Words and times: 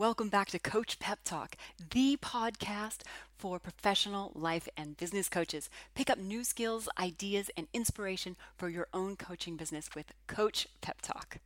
Welcome 0.00 0.30
back 0.30 0.48
to 0.52 0.58
Coach 0.58 0.98
Pep 0.98 1.18
Talk, 1.26 1.56
the 1.90 2.16
podcast 2.22 3.02
for 3.36 3.58
professional 3.58 4.32
life 4.34 4.66
and 4.74 4.96
business 4.96 5.28
coaches. 5.28 5.68
Pick 5.94 6.08
up 6.08 6.16
new 6.16 6.42
skills, 6.42 6.88
ideas, 6.98 7.50
and 7.54 7.66
inspiration 7.74 8.34
for 8.56 8.70
your 8.70 8.86
own 8.94 9.16
coaching 9.16 9.56
business 9.56 9.90
with 9.94 10.14
Coach 10.26 10.66
Pep 10.80 11.02
Talk. 11.02 11.36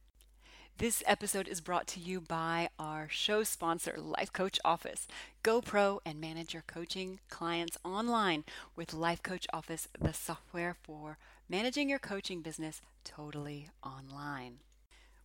This 0.79 1.03
episode 1.04 1.48
is 1.48 1.61
brought 1.61 1.88
to 1.88 2.01
you 2.01 2.21
by 2.21 2.69
our 2.79 3.09
show 3.11 3.43
sponsor, 3.43 3.96
Life 3.98 4.32
Coach 4.32 4.61
Office. 4.64 5.09
Go 5.43 5.61
pro 5.61 6.00
and 6.07 6.21
manage 6.21 6.55
your 6.55 6.62
coaching 6.64 7.18
clients 7.29 7.77
online 7.84 8.45
with 8.77 8.95
Life 8.95 9.25
Coach 9.25 9.48
Office, 9.52 9.89
the 10.00 10.12
software 10.12 10.77
for 10.80 11.18
managing 11.48 11.91
your 11.91 11.98
coaching 11.98 12.41
business 12.41 12.80
totally 13.02 13.71
online. 13.82 14.59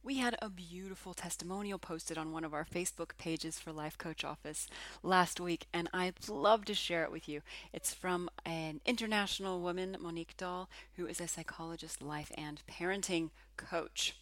We 0.01 0.17
had 0.17 0.37
a 0.41 0.49
beautiful 0.49 1.13
testimonial 1.13 1.77
posted 1.77 2.17
on 2.17 2.31
one 2.31 2.45
of 2.45 2.53
our 2.53 2.63
Facebook 2.63 3.17
pages 3.17 3.59
for 3.59 3.73
Life 3.73 3.97
Coach 3.97 4.23
Office 4.23 4.67
last 5.03 5.41
week, 5.41 5.67
and 5.73 5.89
I'd 5.93 6.29
love 6.29 6.63
to 6.65 6.73
share 6.73 7.03
it 7.03 7.11
with 7.11 7.27
you. 7.27 7.41
It's 7.73 7.93
from 7.93 8.29
an 8.45 8.79
international 8.85 9.59
woman, 9.59 9.97
Monique 9.99 10.37
Dahl, 10.37 10.69
who 10.95 11.05
is 11.05 11.19
a 11.19 11.27
psychologist, 11.27 12.01
life, 12.01 12.31
and 12.37 12.61
parenting 12.65 13.31
coach. 13.57 14.15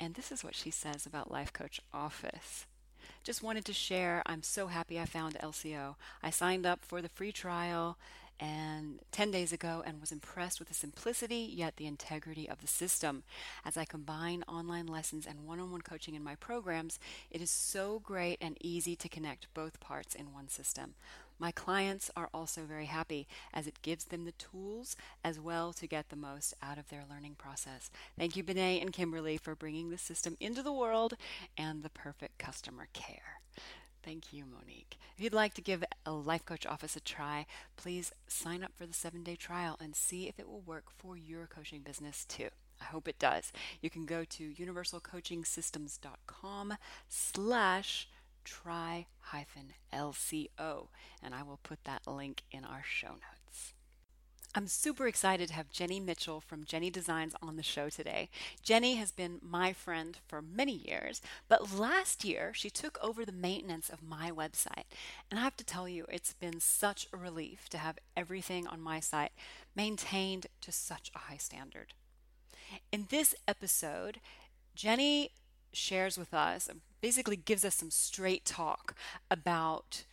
And 0.00 0.14
this 0.14 0.32
is 0.32 0.42
what 0.42 0.54
she 0.54 0.70
says 0.70 1.04
about 1.04 1.30
Life 1.30 1.52
Coach 1.52 1.82
Office. 1.92 2.64
Just 3.22 3.42
wanted 3.42 3.66
to 3.66 3.74
share. 3.74 4.22
I'm 4.24 4.42
so 4.42 4.68
happy 4.68 4.98
I 4.98 5.04
found 5.04 5.34
LCO. 5.34 5.96
I 6.22 6.30
signed 6.30 6.64
up 6.64 6.84
for 6.84 7.02
the 7.02 7.10
free 7.10 7.32
trial 7.32 7.98
and 8.42 8.98
10 9.12 9.30
days 9.30 9.52
ago 9.52 9.84
and 9.86 10.00
was 10.00 10.10
impressed 10.10 10.58
with 10.58 10.66
the 10.66 10.74
simplicity 10.74 11.48
yet 11.54 11.76
the 11.76 11.86
integrity 11.86 12.48
of 12.48 12.60
the 12.60 12.66
system. 12.66 13.22
As 13.64 13.76
I 13.76 13.84
combine 13.84 14.42
online 14.48 14.88
lessons 14.88 15.26
and 15.26 15.46
one-on-one 15.46 15.82
coaching 15.82 16.16
in 16.16 16.24
my 16.24 16.34
programs, 16.34 16.98
it 17.30 17.40
is 17.40 17.52
so 17.52 18.00
great 18.00 18.38
and 18.40 18.56
easy 18.60 18.96
to 18.96 19.08
connect 19.08 19.54
both 19.54 19.78
parts 19.78 20.16
in 20.16 20.32
one 20.32 20.48
system. 20.48 20.94
My 21.38 21.52
clients 21.52 22.10
are 22.16 22.28
also 22.34 22.62
very 22.62 22.86
happy 22.86 23.28
as 23.54 23.68
it 23.68 23.82
gives 23.82 24.06
them 24.06 24.24
the 24.24 24.32
tools 24.32 24.96
as 25.22 25.38
well 25.38 25.72
to 25.74 25.86
get 25.86 26.08
the 26.08 26.16
most 26.16 26.54
out 26.60 26.78
of 26.78 26.88
their 26.88 27.04
learning 27.08 27.36
process. 27.38 27.90
Thank 28.18 28.36
you, 28.36 28.42
Benet 28.42 28.80
and 28.80 28.92
Kimberly, 28.92 29.36
for 29.36 29.54
bringing 29.54 29.90
the 29.90 29.98
system 29.98 30.36
into 30.40 30.64
the 30.64 30.72
world 30.72 31.14
and 31.56 31.84
the 31.84 31.90
perfect 31.90 32.38
customer 32.38 32.88
care. 32.92 33.41
Thank 34.02 34.32
you, 34.32 34.44
Monique. 34.44 34.98
If 35.16 35.22
you'd 35.22 35.32
like 35.32 35.54
to 35.54 35.62
give 35.62 35.84
a 36.04 36.12
Life 36.12 36.44
Coach 36.44 36.66
Office 36.66 36.96
a 36.96 37.00
try, 37.00 37.46
please 37.76 38.10
sign 38.26 38.64
up 38.64 38.72
for 38.74 38.84
the 38.84 38.92
seven 38.92 39.22
day 39.22 39.36
trial 39.36 39.76
and 39.80 39.94
see 39.94 40.26
if 40.28 40.40
it 40.40 40.48
will 40.48 40.60
work 40.60 40.86
for 40.96 41.16
your 41.16 41.46
coaching 41.46 41.82
business 41.82 42.24
too. 42.24 42.48
I 42.80 42.86
hope 42.86 43.06
it 43.06 43.20
does. 43.20 43.52
You 43.80 43.90
can 43.90 44.06
go 44.06 44.24
to 44.24 44.52
universalcoachingsystems.com 44.52 46.74
slash 47.08 48.08
try 48.44 49.06
hyphen 49.20 49.74
LCO, 49.92 50.88
and 51.22 51.34
I 51.34 51.44
will 51.44 51.60
put 51.62 51.84
that 51.84 52.08
link 52.08 52.42
in 52.50 52.64
our 52.64 52.82
show 52.84 53.10
notes. 53.10 53.41
I'm 54.54 54.66
super 54.66 55.06
excited 55.06 55.48
to 55.48 55.54
have 55.54 55.70
Jenny 55.70 55.98
Mitchell 55.98 56.42
from 56.42 56.64
Jenny 56.64 56.90
Designs 56.90 57.34
on 57.42 57.56
the 57.56 57.62
show 57.62 57.88
today. 57.88 58.28
Jenny 58.62 58.96
has 58.96 59.10
been 59.10 59.38
my 59.40 59.72
friend 59.72 60.18
for 60.28 60.42
many 60.42 60.74
years, 60.74 61.22
but 61.48 61.72
last 61.74 62.22
year 62.22 62.52
she 62.52 62.68
took 62.68 62.98
over 63.02 63.24
the 63.24 63.32
maintenance 63.32 63.88
of 63.88 64.02
my 64.02 64.30
website. 64.30 64.84
And 65.30 65.40
I 65.40 65.42
have 65.42 65.56
to 65.56 65.64
tell 65.64 65.88
you, 65.88 66.04
it's 66.10 66.34
been 66.34 66.60
such 66.60 67.08
a 67.12 67.16
relief 67.16 67.70
to 67.70 67.78
have 67.78 67.98
everything 68.14 68.66
on 68.66 68.82
my 68.82 69.00
site 69.00 69.32
maintained 69.74 70.48
to 70.60 70.70
such 70.70 71.10
a 71.14 71.20
high 71.20 71.38
standard. 71.38 71.94
In 72.92 73.06
this 73.08 73.34
episode, 73.48 74.20
Jenny 74.74 75.30
shares 75.72 76.18
with 76.18 76.34
us, 76.34 76.68
basically 77.00 77.36
gives 77.36 77.64
us 77.64 77.76
some 77.76 77.90
straight 77.90 78.44
talk 78.44 78.94
about 79.30 80.04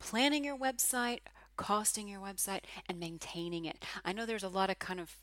planning 0.00 0.44
your 0.44 0.58
website 0.58 1.20
costing 1.60 2.08
your 2.08 2.20
website 2.20 2.60
and 2.88 2.98
maintaining 2.98 3.66
it. 3.66 3.84
I 4.02 4.12
know 4.14 4.24
there's 4.24 4.42
a 4.42 4.48
lot 4.48 4.70
of 4.70 4.78
kind 4.78 4.98
of 4.98 5.14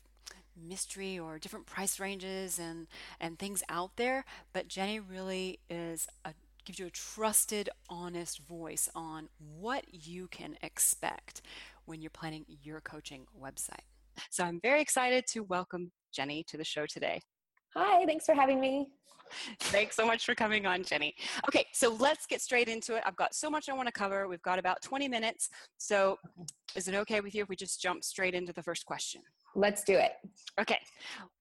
mystery 0.56 1.18
or 1.18 1.38
different 1.38 1.66
price 1.66 1.98
ranges 1.98 2.58
and 2.60 2.86
and 3.20 3.38
things 3.38 3.62
out 3.68 3.96
there, 3.96 4.24
but 4.52 4.68
Jenny 4.68 5.00
really 5.00 5.58
is 5.68 6.06
a 6.24 6.32
gives 6.64 6.78
you 6.78 6.86
a 6.86 6.90
trusted, 6.90 7.68
honest 7.88 8.38
voice 8.40 8.88
on 8.94 9.28
what 9.58 9.84
you 9.90 10.28
can 10.28 10.56
expect 10.62 11.42
when 11.86 12.00
you're 12.00 12.10
planning 12.10 12.44
your 12.62 12.80
coaching 12.82 13.26
website. 13.40 13.86
So 14.30 14.44
I'm 14.44 14.60
very 14.60 14.80
excited 14.80 15.26
to 15.28 15.40
welcome 15.44 15.90
Jenny 16.12 16.44
to 16.48 16.56
the 16.56 16.64
show 16.64 16.86
today. 16.86 17.20
Hi, 17.74 18.04
thanks 18.06 18.26
for 18.26 18.34
having 18.34 18.60
me. 18.60 18.88
Thanks 19.60 19.96
so 19.96 20.06
much 20.06 20.24
for 20.24 20.34
coming 20.34 20.66
on, 20.66 20.82
Jenny. 20.82 21.14
Okay, 21.48 21.66
so 21.72 21.94
let's 21.94 22.26
get 22.26 22.40
straight 22.40 22.68
into 22.68 22.96
it. 22.96 23.02
I've 23.06 23.16
got 23.16 23.34
so 23.34 23.50
much 23.50 23.68
I 23.68 23.74
want 23.74 23.86
to 23.86 23.92
cover. 23.92 24.28
We've 24.28 24.42
got 24.42 24.58
about 24.58 24.82
20 24.82 25.08
minutes. 25.08 25.50
So, 25.78 26.18
is 26.74 26.88
it 26.88 26.94
okay 26.94 27.20
with 27.20 27.34
you 27.34 27.42
if 27.42 27.48
we 27.48 27.56
just 27.56 27.80
jump 27.80 28.04
straight 28.04 28.34
into 28.34 28.52
the 28.52 28.62
first 28.62 28.86
question? 28.86 29.22
Let's 29.54 29.82
do 29.82 29.94
it. 29.94 30.12
Okay. 30.60 30.78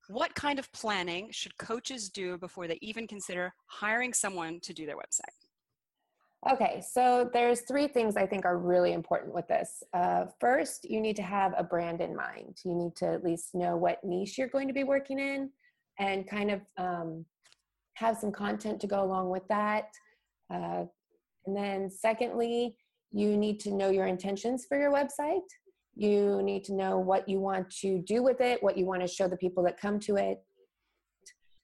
What 0.07 0.33
kind 0.35 0.57
of 0.59 0.71
planning 0.71 1.29
should 1.31 1.57
coaches 1.57 2.09
do 2.09 2.37
before 2.37 2.67
they 2.67 2.77
even 2.81 3.07
consider 3.07 3.53
hiring 3.67 4.13
someone 4.13 4.59
to 4.61 4.73
do 4.73 4.85
their 4.85 4.95
website? 4.95 5.47
Okay, 6.49 6.81
so 6.87 7.29
there's 7.33 7.61
three 7.61 7.87
things 7.87 8.15
I 8.15 8.25
think 8.25 8.45
are 8.45 8.57
really 8.57 8.93
important 8.93 9.33
with 9.33 9.47
this. 9.47 9.83
Uh, 9.93 10.25
first, 10.39 10.89
you 10.89 11.01
need 11.01 11.15
to 11.17 11.23
have 11.23 11.53
a 11.57 11.63
brand 11.63 11.99
in 11.99 12.15
mind. 12.15 12.59
You 12.63 12.73
need 12.73 12.95
to 12.97 13.07
at 13.07 13.23
least 13.23 13.53
know 13.53 13.75
what 13.75 14.03
niche 14.03 14.37
you're 14.37 14.47
going 14.47 14.67
to 14.67 14.73
be 14.73 14.83
working 14.83 15.19
in 15.19 15.49
and 15.99 16.27
kind 16.29 16.51
of 16.51 16.61
um, 16.77 17.25
have 17.97 18.17
some 18.17 18.31
content 18.31 18.79
to 18.81 18.87
go 18.87 19.03
along 19.03 19.29
with 19.29 19.47
that. 19.49 19.89
Uh, 20.53 20.83
and 21.45 21.55
then, 21.55 21.89
secondly, 21.89 22.75
you 23.11 23.37
need 23.37 23.59
to 23.61 23.71
know 23.73 23.89
your 23.89 24.05
intentions 24.05 24.65
for 24.67 24.79
your 24.79 24.91
website. 24.91 25.47
You 25.95 26.41
need 26.43 26.63
to 26.65 26.73
know 26.73 26.99
what 26.99 27.27
you 27.27 27.39
want 27.39 27.69
to 27.81 28.01
do 28.03 28.21
with 28.21 28.39
it, 28.39 28.61
what 28.61 28.77
you 28.77 28.85
want 28.85 29.01
to 29.01 29.07
show 29.07 29.27
the 29.27 29.37
people 29.37 29.63
that 29.63 29.79
come 29.79 29.99
to 30.01 30.17
it. 30.17 30.39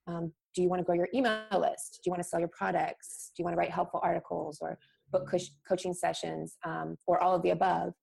Um, 0.08 0.34
do 0.56 0.62
you 0.62 0.70
want 0.70 0.80
to 0.80 0.84
grow 0.84 0.96
your 0.96 1.10
email 1.14 1.44
list? 1.52 2.00
Do 2.04 2.08
you 2.08 2.12
want 2.12 2.24
to 2.24 2.28
sell 2.28 2.40
your 2.40 2.50
products? 2.50 3.32
Do 3.36 3.42
you 3.42 3.46
want 3.46 3.54
to 3.54 3.60
write 3.60 3.72
helpful 3.72 4.00
articles 4.04 4.58
or 4.62 4.80
book 5.12 5.30
co- 5.30 5.38
coaching 5.68 5.94
sessions 5.94 6.58
um, 6.66 6.98
or 7.06 7.22
all 7.22 7.36
of 7.36 7.44
the 7.44 7.52
above? 7.52 7.94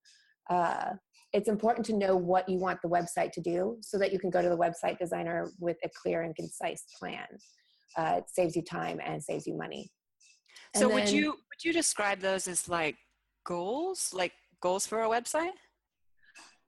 Uh, 0.49 0.91
it's 1.33 1.49
important 1.49 1.87
to 1.87 1.97
know 1.97 2.17
what 2.17 2.49
you 2.49 2.59
want 2.59 2.81
the 2.83 2.89
website 2.89 3.33
to 3.33 3.41
do 3.41 3.77
so 3.81 3.99
that 3.99 4.13
you 4.13 4.19
can 4.19 4.31
go 4.31 4.43
to 4.43 4.49
the 4.49 4.57
website 4.57 4.99
designer 4.99 5.51
with 5.59 5.77
a 5.85 5.89
clear 6.03 6.23
and 6.23 6.35
concise 6.35 6.85
plan. 6.99 7.27
Uh, 7.97 8.17
it 8.19 8.25
saves 8.29 8.57
you 8.57 8.63
time 8.63 9.01
and 9.05 9.23
saves 9.23 9.47
you 9.47 9.57
money. 9.57 9.91
so 10.75 10.89
then, 10.89 10.95
would 10.95 11.11
you 11.11 11.31
would 11.31 11.65
you 11.65 11.73
describe 11.73 12.21
those 12.21 12.47
as 12.49 12.69
like 12.69 12.97
goals, 13.45 14.11
like 14.13 14.33
goals 14.61 14.87
for 14.87 15.03
a 15.03 15.09
website? 15.09 15.53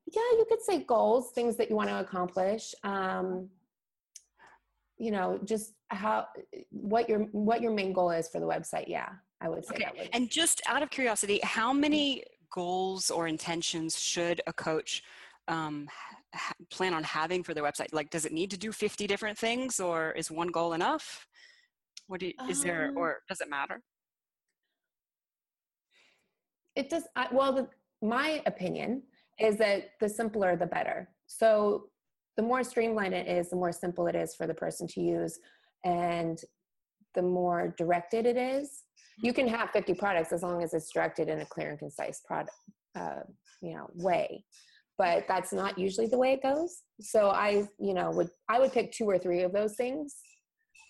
Yeah, 0.06 0.31
you 0.32 0.47
could 0.49 0.62
say 0.62 0.84
goals, 0.84 1.31
things 1.32 1.56
that 1.56 1.71
you 1.71 1.77
want 1.77 1.88
to 1.88 2.00
accomplish. 2.00 2.75
Um, 2.82 3.49
you 4.99 5.11
know, 5.11 5.38
just 5.44 5.72
how 5.88 6.27
what 6.71 7.09
your 7.09 7.21
what 7.32 7.62
your 7.62 7.72
main 7.72 7.93
goal 7.93 8.11
is 8.11 8.28
for 8.28 8.41
the 8.41 8.47
website. 8.47 8.84
Yeah, 8.88 9.09
I 9.41 9.49
would 9.49 9.65
say. 9.65 9.75
Okay. 9.75 10.11
And 10.12 10.31
just 10.31 10.61
out 10.66 10.82
of 10.82 10.91
curiosity, 10.91 11.41
how 11.43 11.72
many 11.72 12.25
goals 12.53 13.11
or 13.11 13.27
intentions 13.27 13.99
should 13.99 14.41
a 14.47 14.53
coach 14.53 15.03
um, 15.49 15.88
ha- 16.34 16.54
plan 16.70 16.94
on 16.94 17.04
having 17.04 17.43
for 17.43 17.54
their 17.54 17.65
website? 17.65 17.93
Like, 17.93 18.10
does 18.10 18.25
it 18.25 18.32
need 18.32 18.50
to 18.50 18.59
do 18.59 18.72
50 18.72 19.06
different 19.06 19.38
things 19.38 19.81
or 19.81 20.12
is 20.12 20.31
one 20.31 20.48
goal 20.48 20.72
enough? 20.72 21.26
What 22.06 22.20
do 22.20 22.26
you, 22.26 22.32
is 22.48 22.60
um, 22.60 22.66
there, 22.66 22.93
or 22.97 23.19
does 23.28 23.41
it 23.41 23.48
matter? 23.48 23.81
It 26.75 26.91
does. 26.91 27.04
I, 27.16 27.28
well, 27.32 27.53
the, 27.53 27.69
my 28.03 28.43
opinion 28.47 29.03
is 29.38 29.56
that 29.59 29.91
the 30.00 30.09
simpler, 30.09 30.56
the 30.56 30.66
better. 30.66 31.09
So 31.26 31.88
the 32.37 32.43
more 32.43 32.64
streamlined 32.64 33.14
it 33.14 33.28
is, 33.28 33.50
the 33.50 33.56
more 33.56 33.72
simple 33.72 34.06
it 34.06 34.14
is 34.14 34.34
for 34.34 34.47
the 34.47 34.54
person 34.54 34.87
to 34.88 35.00
use. 35.00 35.38
And 35.84 36.41
the 37.14 37.22
more 37.22 37.75
directed 37.76 38.26
it 38.26 38.37
is, 38.37 38.84
you 39.22 39.32
can 39.32 39.47
have 39.49 39.70
50 39.70 39.94
products 39.94 40.32
as 40.32 40.43
long 40.43 40.62
as 40.62 40.75
it's 40.75 40.90
directed 40.90 41.28
in 41.28 41.40
a 41.40 41.46
clear 41.46 41.70
and 41.70 41.78
concise 41.78 42.20
product 42.26 42.50
uh, 42.94 43.20
you 43.62 43.75
know 43.75 43.88
way 43.94 44.44
but 44.99 45.25
that's 45.27 45.53
not 45.53 45.79
usually 45.79 46.06
the 46.06 46.19
way 46.19 46.33
it 46.33 46.43
goes 46.43 46.83
so 47.00 47.31
i 47.31 47.67
you 47.79 47.94
know 47.94 48.11
would 48.11 48.29
i 48.49 48.59
would 48.59 48.73
pick 48.73 48.93
two 48.93 49.05
or 49.05 49.19
three 49.19 49.43
of 49.43 49.53
those 49.53 49.75
things 49.75 50.17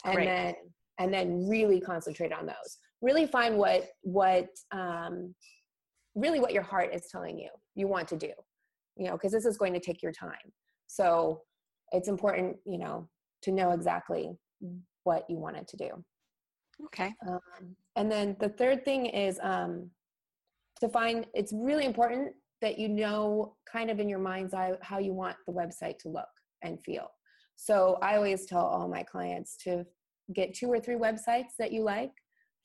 and 0.05 0.17
right. 0.17 0.27
then 0.27 0.55
and 0.99 1.13
then 1.13 1.49
really 1.49 1.81
concentrate 1.81 2.33
on 2.33 2.47
those 2.47 2.79
really 3.01 3.27
find 3.27 3.57
what 3.57 3.89
what 4.03 4.49
um, 4.71 5.35
really 6.15 6.41
what 6.41 6.53
your 6.53 6.63
heart 6.63 6.91
is 6.93 7.09
telling 7.11 7.39
you 7.39 7.49
you 7.75 7.87
want 7.89 8.07
to 8.09 8.17
do 8.17 8.31
you 8.97 9.07
know 9.07 9.13
because 9.13 9.33
this 9.33 9.47
is 9.47 9.57
going 9.57 9.73
to 9.73 9.81
take 9.81 10.03
your 10.03 10.13
time 10.13 10.53
so 10.87 11.41
it's 11.93 12.09
important 12.09 12.57
you 12.67 12.79
know 12.79 13.09
to 13.43 13.51
know 13.51 13.73
exactly 13.73 14.31
what 15.05 15.25
you 15.29 15.37
wanted 15.37 15.67
to 15.67 15.77
do 15.77 16.05
Okay. 16.87 17.15
Um, 17.29 17.41
and 17.97 18.11
then 18.11 18.37
the 18.41 18.49
third 18.49 18.85
thing 18.85 19.07
is 19.07 19.39
um, 19.43 19.91
to 20.81 20.89
find 20.89 21.27
it's 21.35 21.53
really 21.55 21.85
important 21.85 22.33
that 22.63 22.79
you 22.79 22.89
know 22.89 23.55
kind 23.71 23.91
of 23.91 24.01
in 24.01 24.09
your 24.09 24.19
mind's 24.19 24.55
eye 24.55 24.73
how 24.81 24.99
you 24.99 25.13
want 25.13 25.37
the 25.47 25.53
website 25.53 25.99
to 25.99 26.09
look 26.09 26.33
and 26.63 26.83
feel. 26.83 27.09
So 27.57 27.99
I 28.01 28.17
always 28.17 28.47
tell 28.47 28.65
all 28.65 28.89
my 28.89 29.03
clients 29.03 29.57
to 29.65 29.85
get 30.35 30.55
two 30.55 30.69
or 30.69 30.81
three 30.81 30.97
websites 30.97 31.53
that 31.59 31.73
you 31.73 31.83
like. 31.83 32.13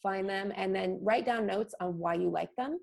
find 0.03 0.29
them, 0.29 0.53
and 0.55 0.73
then 0.73 0.99
write 1.01 1.25
down 1.25 1.45
notes 1.45 1.73
on 1.81 1.97
why 1.97 2.13
you 2.13 2.29
like 2.29 2.53
them 2.57 2.77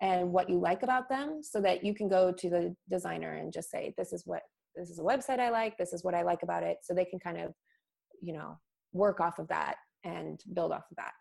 and 0.00 0.30
what 0.32 0.48
you 0.48 0.58
like 0.58 0.82
about 0.82 1.08
them 1.08 1.40
so 1.42 1.60
that 1.60 1.84
you 1.84 1.94
can 1.94 2.08
go 2.08 2.32
to 2.32 2.48
the 2.48 2.74
designer 2.90 3.34
and 3.34 3.52
just 3.52 3.70
say, 3.70 3.92
this 3.98 4.12
is 4.12 4.22
what, 4.26 4.42
this 4.76 4.90
is 4.90 4.98
a 4.98 5.02
website 5.02 5.40
I 5.40 5.50
like, 5.50 5.76
this 5.76 5.92
is 5.92 6.04
what 6.04 6.14
I 6.14 6.22
like 6.22 6.42
about 6.42 6.62
it. 6.62 6.78
So 6.82 6.94
they 6.94 7.04
can 7.04 7.18
kind 7.18 7.38
of, 7.38 7.52
you 8.22 8.32
know, 8.32 8.58
work 8.92 9.20
off 9.20 9.38
of 9.38 9.48
that 9.48 9.76
and 10.04 10.40
build 10.54 10.72
off 10.72 10.84
of 10.90 10.96
that. 10.96 11.12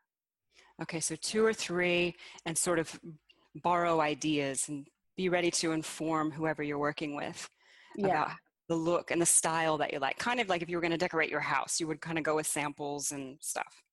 Okay, 0.81 0.99
so 0.99 1.15
two 1.15 1.45
or 1.45 1.53
three 1.53 2.15
and 2.45 2.57
sort 2.57 2.79
of 2.79 2.99
borrow 3.61 4.01
ideas 4.01 4.67
and 4.69 4.87
be 5.17 5.29
ready 5.29 5.51
to 5.51 5.71
inform 5.71 6.31
whoever 6.31 6.63
you're 6.63 6.79
working 6.79 7.15
with 7.15 7.49
yeah. 7.95 8.07
about 8.07 8.31
the 8.69 8.75
look 8.75 9.11
and 9.11 9.21
the 9.21 9.25
style 9.25 9.77
that 9.77 9.91
you 9.91 9.99
like. 9.99 10.17
Kind 10.17 10.39
of 10.39 10.47
like 10.47 10.61
if 10.61 10.69
you 10.69 10.77
were 10.77 10.81
going 10.81 10.91
to 10.91 10.97
decorate 10.97 11.29
your 11.29 11.39
house, 11.39 11.79
you 11.79 11.87
would 11.87 12.01
kind 12.01 12.17
of 12.17 12.23
go 12.23 12.35
with 12.35 12.47
samples 12.47 13.11
and 13.11 13.37
stuff. 13.41 13.83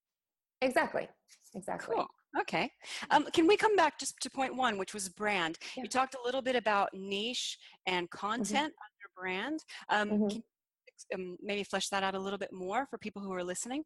Exactly. 0.62 1.08
Exactly. 1.54 1.96
Cool. 1.96 2.06
Okay. 2.40 2.70
Um, 3.10 3.26
can 3.32 3.46
we 3.46 3.56
come 3.56 3.76
back 3.76 3.98
just 3.98 4.20
to 4.20 4.30
point 4.30 4.54
one, 4.54 4.76
which 4.76 4.92
was 4.92 5.08
brand? 5.08 5.58
Yeah. 5.76 5.84
You 5.84 5.88
talked 5.88 6.14
a 6.14 6.24
little 6.24 6.42
bit 6.42 6.54
about 6.54 6.90
niche 6.92 7.58
and 7.86 8.06
mm-hmm. 8.10 8.26
content 8.26 8.74
mm-hmm. 8.74 8.86
under 8.86 9.10
brand. 9.16 9.60
Um, 9.88 10.08
mm-hmm. 10.10 10.28
Can 10.28 10.42
you 11.20 11.32
um, 11.32 11.36
maybe 11.42 11.64
flesh 11.64 11.88
that 11.88 12.02
out 12.02 12.14
a 12.14 12.18
little 12.18 12.38
bit 12.38 12.52
more 12.52 12.86
for 12.90 12.98
people 12.98 13.22
who 13.22 13.32
are 13.32 13.44
listening? 13.44 13.82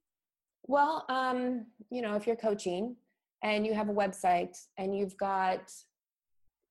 Well, 0.66 1.04
um, 1.08 1.66
you 1.90 2.02
know, 2.02 2.16
if 2.16 2.26
you're 2.26 2.36
coaching 2.36 2.96
and 3.42 3.66
you 3.66 3.74
have 3.74 3.88
a 3.88 3.94
website 3.94 4.56
and 4.78 4.96
you've 4.96 5.16
got 5.16 5.72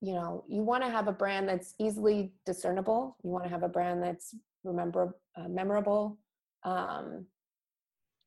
you 0.01 0.13
know 0.13 0.44
you 0.48 0.62
want 0.62 0.83
to 0.83 0.89
have 0.89 1.07
a 1.07 1.12
brand 1.12 1.48
that's 1.48 1.74
easily 1.80 2.31
discernible 2.45 3.18
you 3.24 3.30
want 3.30 3.44
to 3.44 3.50
have 3.50 3.63
a 3.63 3.68
brand 3.68 4.01
that's 4.01 4.36
remember 4.63 5.16
uh, 5.38 5.48
memorable 5.48 6.18
um, 6.63 7.25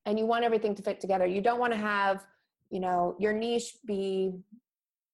and 0.07 0.19
you 0.19 0.27
want 0.27 0.45
everything 0.45 0.75
to 0.75 0.83
fit 0.83 1.01
together. 1.01 1.27
You 1.27 1.41
don't 1.41 1.61
want 1.61 1.73
to 1.73 1.79
have 1.79 2.25
you 2.71 2.81
know 2.81 3.17
your 3.19 3.33
niche 3.33 3.77
be 3.87 4.33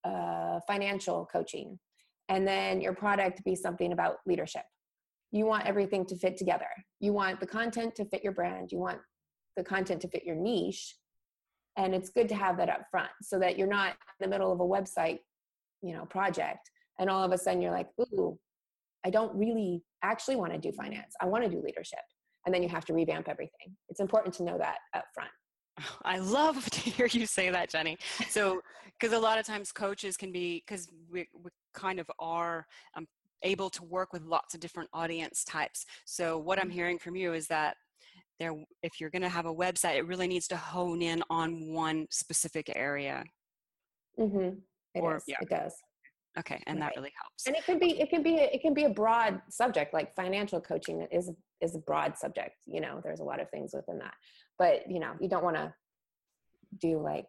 uh, 0.04 0.60
financial 0.66 1.28
coaching 1.30 1.78
and 2.28 2.46
then 2.46 2.80
your 2.80 2.94
product 2.94 3.44
be 3.44 3.54
something 3.54 3.92
about 3.92 4.18
leadership. 4.26 4.62
You 5.32 5.44
want 5.44 5.66
everything 5.66 6.06
to 6.06 6.16
fit 6.16 6.36
together. 6.36 6.68
You 7.00 7.12
want 7.12 7.40
the 7.40 7.46
content 7.46 7.94
to 7.96 8.04
fit 8.04 8.22
your 8.22 8.32
brand. 8.32 8.70
You 8.70 8.78
want 8.78 8.98
the 9.56 9.64
content 9.64 10.00
to 10.02 10.08
fit 10.08 10.24
your 10.24 10.36
niche 10.36 10.94
and 11.78 11.94
it's 11.94 12.10
good 12.10 12.28
to 12.28 12.34
have 12.34 12.56
that 12.58 12.68
up 12.68 12.82
front 12.90 13.08
so 13.22 13.38
that 13.38 13.56
you're 13.56 13.68
not 13.68 13.90
in 13.90 13.94
the 14.20 14.28
middle 14.28 14.52
of 14.52 14.60
a 14.60 14.64
website 14.64 15.20
you 15.80 15.94
know 15.94 16.04
project 16.04 16.70
and 16.98 17.08
all 17.08 17.24
of 17.24 17.32
a 17.32 17.38
sudden 17.38 17.62
you're 17.62 17.72
like 17.72 17.88
ooh 18.00 18.38
i 19.06 19.10
don't 19.10 19.34
really 19.34 19.82
actually 20.02 20.36
want 20.36 20.52
to 20.52 20.58
do 20.58 20.70
finance 20.72 21.14
i 21.22 21.26
want 21.26 21.42
to 21.42 21.48
do 21.48 21.62
leadership 21.64 22.00
and 22.44 22.54
then 22.54 22.62
you 22.62 22.68
have 22.68 22.84
to 22.84 22.92
revamp 22.92 23.28
everything 23.28 23.74
it's 23.88 24.00
important 24.00 24.34
to 24.34 24.42
know 24.42 24.58
that 24.58 24.76
up 24.94 25.04
front 25.14 25.30
I 26.04 26.18
love 26.18 26.68
to 26.70 26.80
hear 26.80 27.06
you 27.06 27.24
say 27.24 27.50
that, 27.50 27.70
Jenny. 27.70 27.98
So, 28.28 28.60
because 28.98 29.16
a 29.16 29.18
lot 29.20 29.38
of 29.38 29.46
times 29.46 29.70
coaches 29.70 30.16
can 30.16 30.32
be, 30.32 30.64
because 30.66 30.88
we, 31.08 31.28
we 31.32 31.50
kind 31.72 32.00
of 32.00 32.10
are 32.18 32.66
um, 32.96 33.06
able 33.42 33.70
to 33.70 33.84
work 33.84 34.12
with 34.12 34.22
lots 34.22 34.54
of 34.54 34.60
different 34.60 34.88
audience 34.92 35.44
types. 35.44 35.86
So, 36.04 36.36
what 36.36 36.58
I'm 36.58 36.64
mm-hmm. 36.64 36.72
hearing 36.72 36.98
from 36.98 37.14
you 37.14 37.32
is 37.32 37.46
that 37.46 37.76
there, 38.38 38.54
if 38.82 39.00
you're 39.00 39.10
going 39.10 39.22
to 39.22 39.28
have 39.28 39.46
a 39.46 39.54
website, 39.54 39.96
it 39.96 40.06
really 40.06 40.28
needs 40.28 40.46
to 40.48 40.56
hone 40.56 41.02
in 41.02 41.22
on 41.30 41.72
one 41.72 42.06
specific 42.10 42.70
area. 42.74 43.24
Mm-hmm. 44.18 44.58
It 44.94 45.00
or, 45.00 45.16
is. 45.16 45.24
Yeah. 45.26 45.36
It 45.40 45.48
does. 45.48 45.74
Okay, 46.38 46.62
and 46.66 46.78
right. 46.78 46.86
that 46.86 46.96
really 46.96 47.12
helps. 47.20 47.46
And 47.46 47.56
it 47.56 47.64
can 47.64 47.78
be 47.78 48.00
it 48.00 48.10
can 48.10 48.22
be 48.22 48.34
it 48.36 48.60
can 48.60 48.72
be 48.72 48.84
a 48.84 48.90
broad 48.90 49.40
subject 49.50 49.92
like 49.92 50.14
financial 50.14 50.60
coaching 50.60 51.06
is 51.10 51.30
is 51.60 51.74
a 51.74 51.80
broad 51.80 52.16
subject. 52.16 52.54
You 52.66 52.80
know, 52.80 53.00
there's 53.02 53.20
a 53.20 53.24
lot 53.24 53.40
of 53.40 53.50
things 53.50 53.72
within 53.74 53.98
that, 53.98 54.14
but 54.58 54.88
you 54.88 55.00
know, 55.00 55.12
you 55.20 55.28
don't 55.28 55.42
want 55.42 55.56
to 55.56 55.74
do 56.80 57.00
like 57.02 57.26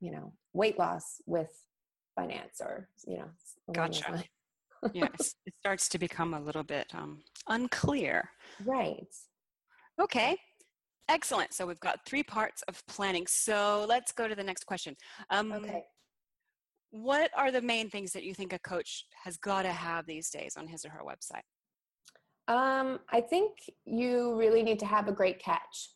you 0.00 0.12
know 0.12 0.32
weight 0.52 0.78
loss 0.78 1.20
with 1.26 1.50
finance 2.14 2.60
or 2.60 2.88
you 3.06 3.18
know. 3.18 3.30
Gotcha. 3.72 4.22
yes, 4.92 5.34
it 5.46 5.54
starts 5.58 5.88
to 5.88 5.98
become 5.98 6.34
a 6.34 6.40
little 6.40 6.62
bit 6.62 6.86
um, 6.94 7.22
unclear. 7.48 8.30
Right. 8.64 9.08
Okay. 10.00 10.36
Excellent. 11.08 11.52
So 11.54 11.66
we've 11.66 11.80
got 11.80 12.04
three 12.04 12.22
parts 12.22 12.62
of 12.62 12.84
planning. 12.86 13.26
So 13.28 13.86
let's 13.88 14.12
go 14.12 14.26
to 14.26 14.34
the 14.34 14.42
next 14.42 14.64
question. 14.64 14.96
Um, 15.30 15.52
okay 15.52 15.84
what 16.90 17.30
are 17.36 17.50
the 17.50 17.60
main 17.60 17.90
things 17.90 18.12
that 18.12 18.24
you 18.24 18.34
think 18.34 18.52
a 18.52 18.58
coach 18.58 19.06
has 19.24 19.36
got 19.36 19.62
to 19.62 19.72
have 19.72 20.06
these 20.06 20.30
days 20.30 20.56
on 20.56 20.66
his 20.66 20.84
or 20.84 20.90
her 20.90 21.02
website? 21.02 21.42
Um, 22.48 23.00
I 23.10 23.20
think 23.20 23.52
you 23.84 24.36
really 24.36 24.62
need 24.62 24.78
to 24.80 24.86
have 24.86 25.08
a 25.08 25.12
great 25.12 25.38
catch. 25.38 25.90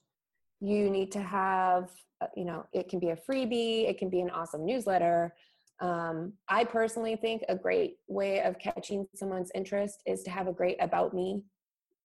You 0.61 0.91
need 0.91 1.13
to 1.13 1.23
have, 1.23 1.91
uh, 2.21 2.27
you 2.37 2.45
know, 2.45 2.67
it 2.73 2.89
can 2.89 2.99
be 2.99 3.11
a 3.11 3.17
freebie, 3.17 3.89
it 3.89 3.99
can 3.99 4.11
be 4.11 4.21
an 4.21 4.31
awesome 4.31 4.67
newsletter. 4.67 5.35
Um, 5.81 6.35
I 6.49 6.65
personally 6.65 7.17
think 7.17 7.43
a 7.49 7.55
great 7.55 7.97
way 8.09 8.43
of 8.43 8.59
catching 8.59 9.07
someone's 9.15 9.51
interest 9.55 10.03
is 10.07 10.23
to 10.25 10.31
have 10.31 10.49
a 10.49 10.53
great 10.53 10.77
about 10.81 11.15
me 11.15 11.45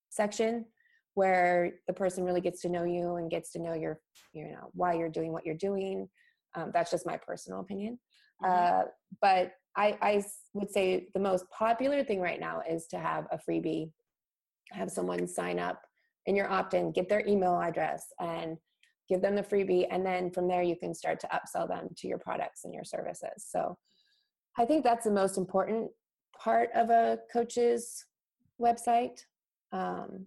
section 0.09 0.65
where 1.15 1.71
the 1.87 1.93
person 1.93 2.23
really 2.23 2.41
gets 2.41 2.61
to 2.61 2.69
know 2.69 2.83
you 2.83 3.15
and 3.15 3.31
gets 3.31 3.51
to 3.51 3.59
know 3.59 3.73
your, 3.73 3.99
you 4.33 4.45
know, 4.49 4.69
why 4.73 4.93
you're 4.93 5.09
doing 5.09 5.31
what 5.31 5.45
you're 5.45 5.55
doing. 5.55 6.07
Um, 6.55 6.71
that's 6.73 6.91
just 6.91 7.05
my 7.05 7.17
personal 7.17 7.59
opinion. 7.61 7.99
Mm-hmm. 8.43 8.51
Uh, 8.51 8.83
but 9.21 9.53
I, 9.77 9.97
I 10.01 10.23
would 10.53 10.71
say 10.71 11.07
the 11.13 11.19
most 11.19 11.45
popular 11.49 12.03
thing 12.03 12.21
right 12.21 12.39
now 12.39 12.61
is 12.69 12.87
to 12.87 12.99
have 12.99 13.25
a 13.31 13.37
freebie, 13.37 13.91
have 14.71 14.91
someone 14.91 15.27
sign 15.27 15.59
up 15.59 15.81
in 16.25 16.35
your 16.35 16.49
opt 16.49 16.73
in, 16.73 16.91
get 16.91 17.09
their 17.09 17.25
email 17.27 17.59
address, 17.59 18.05
and 18.19 18.57
give 19.07 19.21
them 19.21 19.35
the 19.35 19.43
freebie. 19.43 19.87
And 19.89 20.05
then 20.05 20.31
from 20.31 20.47
there, 20.47 20.63
you 20.63 20.75
can 20.75 20.93
start 20.93 21.19
to 21.21 21.27
upsell 21.27 21.67
them 21.67 21.89
to 21.97 22.07
your 22.07 22.17
products 22.17 22.61
and 22.63 22.73
your 22.73 22.83
services. 22.83 23.45
So 23.47 23.77
I 24.57 24.65
think 24.65 24.83
that's 24.83 25.05
the 25.05 25.11
most 25.11 25.37
important 25.37 25.91
part 26.41 26.69
of 26.73 26.89
a 26.89 27.19
coach's 27.31 28.05
website. 28.61 29.19
Um, 29.71 30.25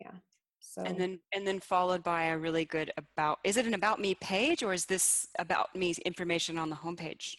yeah. 0.00 0.12
So 0.60 0.82
and 0.82 0.98
then 0.98 1.18
and 1.34 1.46
then 1.46 1.58
followed 1.60 2.02
by 2.02 2.24
a 2.24 2.38
really 2.38 2.64
good 2.64 2.92
about 2.96 3.38
is 3.44 3.56
it 3.56 3.66
an 3.66 3.74
about 3.74 4.00
me 4.00 4.14
page 4.20 4.62
or 4.62 4.72
is 4.72 4.86
this 4.86 5.26
about 5.38 5.74
me 5.74 5.94
information 6.04 6.58
on 6.58 6.70
the 6.70 6.76
homepage? 6.76 7.34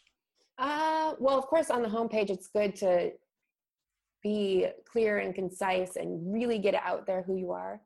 Uh, 0.57 1.13
well, 1.19 1.37
of 1.37 1.47
course, 1.47 1.69
on 1.69 1.81
the 1.81 1.87
homepage, 1.87 2.29
it's 2.29 2.47
good 2.47 2.75
to 2.75 3.11
be 4.21 4.67
clear 4.91 5.19
and 5.19 5.33
concise 5.33 5.95
and 5.95 6.31
really 6.31 6.59
get 6.59 6.73
it 6.73 6.81
out 6.83 7.07
there 7.07 7.23
who 7.23 7.35
you 7.35 7.51
are, 7.51 7.81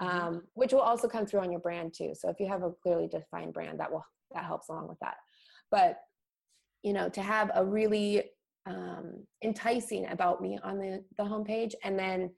mm-hmm. 0.00 0.18
um, 0.18 0.42
which 0.54 0.72
will 0.72 0.80
also 0.80 1.08
come 1.08 1.26
through 1.26 1.40
on 1.40 1.52
your 1.52 1.60
brand 1.60 1.94
too. 1.94 2.12
So 2.14 2.28
if 2.28 2.40
you 2.40 2.48
have 2.48 2.62
a 2.62 2.72
clearly 2.82 3.06
defined 3.06 3.52
brand, 3.52 3.78
that 3.80 3.90
will 3.90 4.04
that 4.34 4.44
helps 4.44 4.68
along 4.68 4.88
with 4.88 4.98
that. 5.00 5.16
But 5.70 5.98
you 6.82 6.92
know, 6.92 7.08
to 7.10 7.22
have 7.22 7.50
a 7.54 7.64
really 7.64 8.24
um, 8.66 9.24
enticing 9.42 10.08
about 10.08 10.40
me 10.40 10.58
on 10.64 10.78
the 10.78 11.04
the 11.18 11.24
homepage, 11.24 11.74
and 11.84 11.98
then 11.98 12.30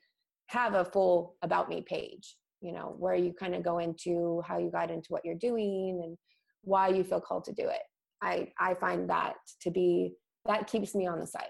have 0.48 0.74
a 0.74 0.84
full 0.84 1.36
about 1.42 1.68
me 1.68 1.82
page. 1.86 2.36
You 2.60 2.72
know, 2.72 2.96
where 2.98 3.14
you 3.14 3.32
kind 3.32 3.54
of 3.54 3.62
go 3.62 3.78
into 3.78 4.42
how 4.44 4.58
you 4.58 4.70
got 4.70 4.90
into 4.90 5.06
what 5.10 5.24
you're 5.24 5.36
doing 5.36 6.00
and 6.04 6.18
why 6.62 6.88
you 6.88 7.04
feel 7.04 7.20
called 7.20 7.44
to 7.44 7.52
do 7.52 7.68
it. 7.68 7.82
I 8.20 8.48
I 8.58 8.74
find 8.74 9.08
that 9.10 9.34
to 9.62 9.70
be 9.70 10.14
that 10.46 10.66
keeps 10.66 10.94
me 10.94 11.06
on 11.06 11.20
the 11.20 11.26
site 11.26 11.44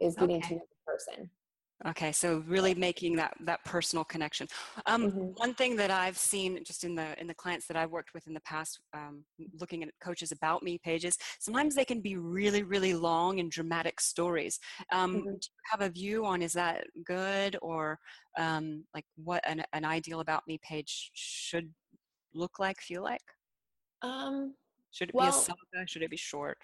is 0.00 0.16
getting 0.16 0.38
okay. 0.38 0.48
to 0.48 0.54
know 0.54 0.60
the 0.60 0.92
person. 0.92 1.30
Okay, 1.88 2.12
so 2.12 2.42
really 2.46 2.74
making 2.74 3.16
that 3.16 3.34
that 3.40 3.62
personal 3.64 4.04
connection. 4.04 4.46
Um, 4.86 5.10
mm-hmm. 5.10 5.18
One 5.36 5.54
thing 5.54 5.76
that 5.76 5.90
I've 5.90 6.16
seen 6.16 6.62
just 6.64 6.84
in 6.84 6.94
the 6.94 7.18
in 7.20 7.26
the 7.26 7.34
clients 7.34 7.66
that 7.66 7.76
I've 7.76 7.90
worked 7.90 8.14
with 8.14 8.26
in 8.26 8.32
the 8.32 8.40
past, 8.40 8.80
um, 8.94 9.24
looking 9.60 9.82
at 9.82 9.90
coaches 10.02 10.32
about 10.32 10.62
me 10.62 10.78
pages, 10.82 11.18
sometimes 11.40 11.74
they 11.74 11.84
can 11.84 12.00
be 12.00 12.16
really 12.16 12.62
really 12.62 12.94
long 12.94 13.40
and 13.40 13.50
dramatic 13.50 14.00
stories. 14.00 14.58
Um, 14.92 15.16
mm-hmm. 15.16 15.24
Do 15.24 15.30
you 15.30 15.70
have 15.70 15.80
a 15.82 15.90
view 15.90 16.24
on 16.24 16.42
is 16.42 16.52
that 16.52 16.84
good 17.04 17.56
or 17.60 17.98
um, 18.38 18.84
like 18.94 19.04
what 19.16 19.42
an, 19.46 19.62
an 19.72 19.84
ideal 19.84 20.20
about 20.20 20.42
me 20.46 20.58
page 20.62 21.10
should 21.14 21.70
look 22.34 22.58
like, 22.58 22.80
feel 22.80 23.02
like? 23.02 23.20
Um, 24.02 24.54
should 24.90 25.08
it 25.08 25.14
well, 25.14 25.26
be 25.26 25.36
a 25.36 25.40
saga? 25.40 25.86
Should 25.86 26.02
it 26.02 26.10
be 26.10 26.16
short? 26.16 26.58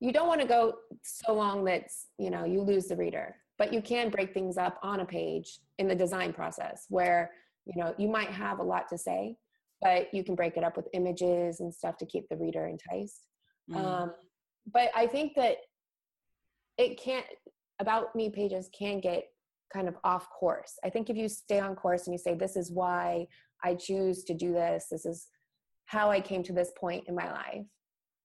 You 0.00 0.12
don't 0.12 0.28
want 0.28 0.40
to 0.40 0.46
go 0.46 0.74
so 1.02 1.34
long 1.34 1.64
that 1.64 1.84
you 2.18 2.30
know 2.30 2.44
you 2.44 2.62
lose 2.62 2.86
the 2.86 2.96
reader, 2.96 3.36
but 3.58 3.72
you 3.72 3.82
can 3.82 4.10
break 4.10 4.32
things 4.32 4.56
up 4.56 4.78
on 4.82 5.00
a 5.00 5.04
page 5.04 5.60
in 5.78 5.88
the 5.88 5.94
design 5.94 6.32
process 6.32 6.86
where 6.88 7.30
you 7.66 7.82
know 7.82 7.94
you 7.98 8.08
might 8.08 8.30
have 8.30 8.58
a 8.58 8.62
lot 8.62 8.88
to 8.88 8.98
say, 8.98 9.36
but 9.82 10.12
you 10.14 10.24
can 10.24 10.34
break 10.34 10.56
it 10.56 10.64
up 10.64 10.76
with 10.76 10.88
images 10.94 11.60
and 11.60 11.72
stuff 11.72 11.96
to 11.98 12.06
keep 12.06 12.28
the 12.28 12.36
reader 12.36 12.66
enticed. 12.66 13.26
Mm. 13.70 13.76
Um, 13.76 14.12
but 14.72 14.90
I 14.94 15.06
think 15.06 15.34
that 15.36 15.56
it 16.78 16.98
can't 16.98 17.26
about 17.80 18.14
me 18.14 18.30
pages 18.30 18.68
can 18.76 19.00
get 19.00 19.24
kind 19.72 19.88
of 19.88 19.96
off 20.04 20.28
course. 20.30 20.78
I 20.84 20.90
think 20.90 21.10
if 21.10 21.16
you 21.16 21.28
stay 21.28 21.60
on 21.60 21.74
course 21.76 22.06
and 22.06 22.14
you 22.14 22.18
say, 22.18 22.34
This 22.34 22.56
is 22.56 22.70
why 22.70 23.26
I 23.62 23.74
choose 23.74 24.24
to 24.24 24.34
do 24.34 24.52
this. 24.52 24.86
This 24.90 25.04
is 25.04 25.28
how 25.86 26.10
I 26.10 26.20
came 26.20 26.42
to 26.44 26.52
this 26.52 26.72
point 26.78 27.04
in 27.08 27.14
my 27.14 27.30
life 27.30 27.66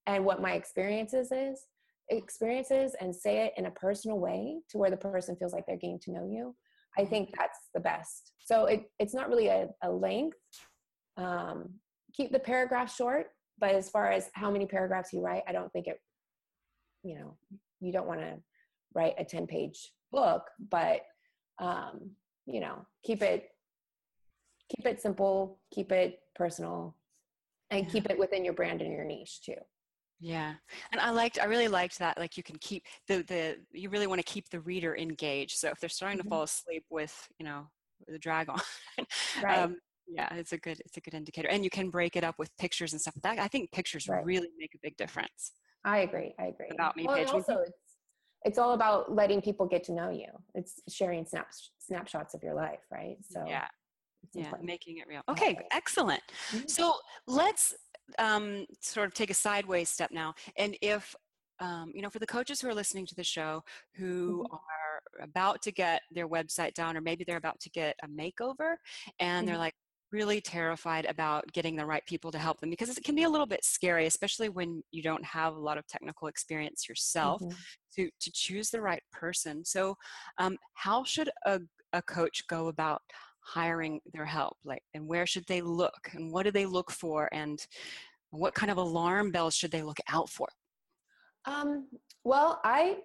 and 0.06 0.24
what 0.24 0.42
my 0.42 0.52
experiences 0.52 1.32
is 1.32 1.66
experiences 2.10 2.94
and 3.00 3.14
say 3.14 3.46
it 3.46 3.52
in 3.56 3.66
a 3.66 3.70
personal 3.72 4.18
way 4.18 4.58
to 4.70 4.78
where 4.78 4.90
the 4.90 4.96
person 4.96 5.34
feels 5.36 5.52
like 5.52 5.64
they're 5.66 5.76
getting 5.76 5.98
to 5.98 6.12
know 6.12 6.24
you 6.24 6.54
i 6.96 7.04
think 7.04 7.30
that's 7.36 7.58
the 7.74 7.80
best 7.80 8.32
so 8.38 8.66
it, 8.66 8.84
it's 9.00 9.12
not 9.12 9.28
really 9.28 9.48
a, 9.48 9.66
a 9.82 9.90
length 9.90 10.36
um, 11.16 11.70
keep 12.16 12.32
the 12.32 12.38
paragraph 12.38 12.94
short, 12.94 13.28
but 13.58 13.74
as 13.74 13.90
far 13.90 14.10
as 14.10 14.30
how 14.34 14.50
many 14.50 14.66
paragraphs 14.66 15.12
you 15.12 15.20
write, 15.20 15.42
I 15.46 15.52
don't 15.52 15.72
think 15.72 15.86
it, 15.86 16.00
you 17.02 17.18
know, 17.18 17.36
you 17.80 17.92
don't 17.92 18.06
want 18.06 18.20
to 18.20 18.36
write 18.94 19.14
a 19.18 19.24
10 19.24 19.46
page 19.46 19.92
book, 20.12 20.42
but, 20.70 21.00
um, 21.58 22.10
you 22.46 22.60
know, 22.60 22.86
keep 23.04 23.22
it, 23.22 23.48
keep 24.74 24.86
it 24.86 25.00
simple, 25.00 25.58
keep 25.72 25.92
it 25.92 26.20
personal, 26.34 26.96
and 27.70 27.84
yeah. 27.84 27.90
keep 27.90 28.10
it 28.10 28.18
within 28.18 28.44
your 28.44 28.54
brand 28.54 28.82
and 28.82 28.92
your 28.92 29.04
niche 29.04 29.40
too. 29.44 29.54
Yeah. 30.20 30.54
And 30.92 31.00
I 31.00 31.10
liked, 31.10 31.38
I 31.40 31.44
really 31.44 31.68
liked 31.68 31.98
that. 31.98 32.18
Like 32.18 32.36
you 32.36 32.42
can 32.42 32.56
keep 32.58 32.84
the, 33.08 33.22
the, 33.22 33.56
you 33.72 33.90
really 33.90 34.06
want 34.06 34.18
to 34.18 34.24
keep 34.24 34.48
the 34.48 34.60
reader 34.60 34.96
engaged. 34.96 35.58
So 35.58 35.68
if 35.68 35.80
they're 35.80 35.88
starting 35.88 36.18
mm-hmm. 36.18 36.28
to 36.28 36.34
fall 36.34 36.42
asleep 36.42 36.84
with, 36.90 37.14
you 37.38 37.44
know, 37.44 37.68
the 38.08 38.18
drag 38.18 38.48
on, 38.48 38.60
right. 39.42 39.58
Um, 39.58 39.76
yeah, 40.08 40.32
it's 40.34 40.52
a 40.52 40.58
good, 40.58 40.80
it's 40.84 40.96
a 40.96 41.00
good 41.00 41.14
indicator. 41.14 41.48
And 41.48 41.64
you 41.64 41.70
can 41.70 41.90
break 41.90 42.16
it 42.16 42.24
up 42.24 42.36
with 42.38 42.56
pictures 42.58 42.92
and 42.92 43.00
stuff. 43.00 43.14
Like 43.22 43.36
that 43.36 43.42
I 43.42 43.48
think 43.48 43.72
pictures 43.72 44.08
right. 44.08 44.24
really 44.24 44.48
make 44.58 44.74
a 44.74 44.78
big 44.82 44.96
difference. 44.96 45.52
I 45.84 45.98
agree. 45.98 46.34
I 46.38 46.46
agree. 46.46 46.68
About 46.72 46.96
me 46.96 47.04
well, 47.06 47.16
page. 47.16 47.28
Also, 47.28 47.58
it's, 47.58 47.72
it's 48.44 48.58
all 48.58 48.72
about 48.72 49.12
letting 49.12 49.40
people 49.40 49.66
get 49.66 49.84
to 49.84 49.92
know 49.92 50.10
you. 50.10 50.28
It's 50.54 50.80
sharing 50.88 51.26
snaps, 51.26 51.72
snapshots 51.78 52.34
of 52.34 52.42
your 52.42 52.54
life, 52.54 52.80
right? 52.92 53.16
So 53.28 53.44
yeah, 53.46 53.66
yeah, 54.34 54.52
making 54.62 54.98
it 54.98 55.06
real. 55.08 55.22
Okay, 55.28 55.58
excellent. 55.72 56.20
Mm-hmm. 56.50 56.66
So 56.68 56.94
let's 57.26 57.74
um, 58.18 58.66
sort 58.80 59.06
of 59.06 59.14
take 59.14 59.30
a 59.30 59.34
sideways 59.34 59.88
step 59.88 60.10
now. 60.12 60.34
And 60.58 60.76
if, 60.82 61.14
um, 61.60 61.92
you 61.94 62.02
know, 62.02 62.10
for 62.10 62.18
the 62.18 62.26
coaches 62.26 62.60
who 62.60 62.68
are 62.68 62.74
listening 62.74 63.06
to 63.06 63.14
the 63.14 63.24
show 63.24 63.62
who 63.94 64.44
mm-hmm. 64.44 64.54
are 64.54 65.24
about 65.24 65.62
to 65.62 65.72
get 65.72 66.02
their 66.10 66.28
website 66.28 66.74
down, 66.74 66.96
or 66.96 67.00
maybe 67.00 67.24
they're 67.24 67.36
about 67.36 67.60
to 67.60 67.70
get 67.70 67.96
a 68.02 68.08
makeover 68.08 68.76
and 69.18 69.40
mm-hmm. 69.40 69.46
they're 69.46 69.58
like, 69.58 69.74
really 70.12 70.40
terrified 70.40 71.04
about 71.06 71.44
getting 71.52 71.76
the 71.76 71.84
right 71.84 72.04
people 72.06 72.30
to 72.30 72.38
help 72.38 72.60
them 72.60 72.70
because 72.70 72.96
it 72.96 73.04
can 73.04 73.14
be 73.14 73.24
a 73.24 73.28
little 73.28 73.46
bit 73.46 73.64
scary 73.64 74.06
especially 74.06 74.48
when 74.48 74.82
you 74.92 75.02
don't 75.02 75.24
have 75.24 75.54
a 75.54 75.58
lot 75.58 75.76
of 75.76 75.86
technical 75.88 76.28
experience 76.28 76.88
yourself 76.88 77.42
mm-hmm. 77.42 77.56
to 77.94 78.08
to 78.20 78.30
choose 78.32 78.70
the 78.70 78.80
right 78.80 79.02
person 79.12 79.64
so 79.64 79.96
um, 80.38 80.56
how 80.74 81.02
should 81.02 81.28
a, 81.46 81.60
a 81.92 82.00
coach 82.02 82.46
go 82.48 82.68
about 82.68 83.02
hiring 83.46 84.00
their 84.12 84.24
help 84.24 84.56
like 84.64 84.82
and 84.94 85.06
where 85.06 85.26
should 85.26 85.46
they 85.46 85.60
look 85.60 86.10
and 86.14 86.32
what 86.32 86.42
do 86.42 86.50
they 86.50 86.66
look 86.66 86.90
for 86.90 87.28
and 87.32 87.66
what 88.30 88.54
kind 88.54 88.72
of 88.72 88.76
alarm 88.76 89.30
bells 89.30 89.54
should 89.54 89.70
they 89.70 89.82
look 89.82 89.98
out 90.08 90.28
for? 90.28 90.48
Um, 91.44 91.86
well 92.24 92.60
i 92.64 92.96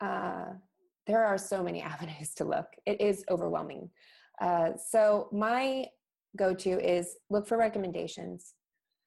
uh, 0.00 0.52
there 1.06 1.24
are 1.24 1.36
so 1.36 1.62
many 1.62 1.82
avenues 1.94 2.34
to 2.34 2.44
look. 2.44 2.66
It 2.86 3.00
is 3.00 3.24
overwhelming. 3.30 3.90
Uh, 4.40 4.70
so 4.76 5.28
my 5.32 5.86
go-to 6.36 6.80
is 6.80 7.16
look 7.28 7.46
for 7.46 7.58
recommendations. 7.58 8.54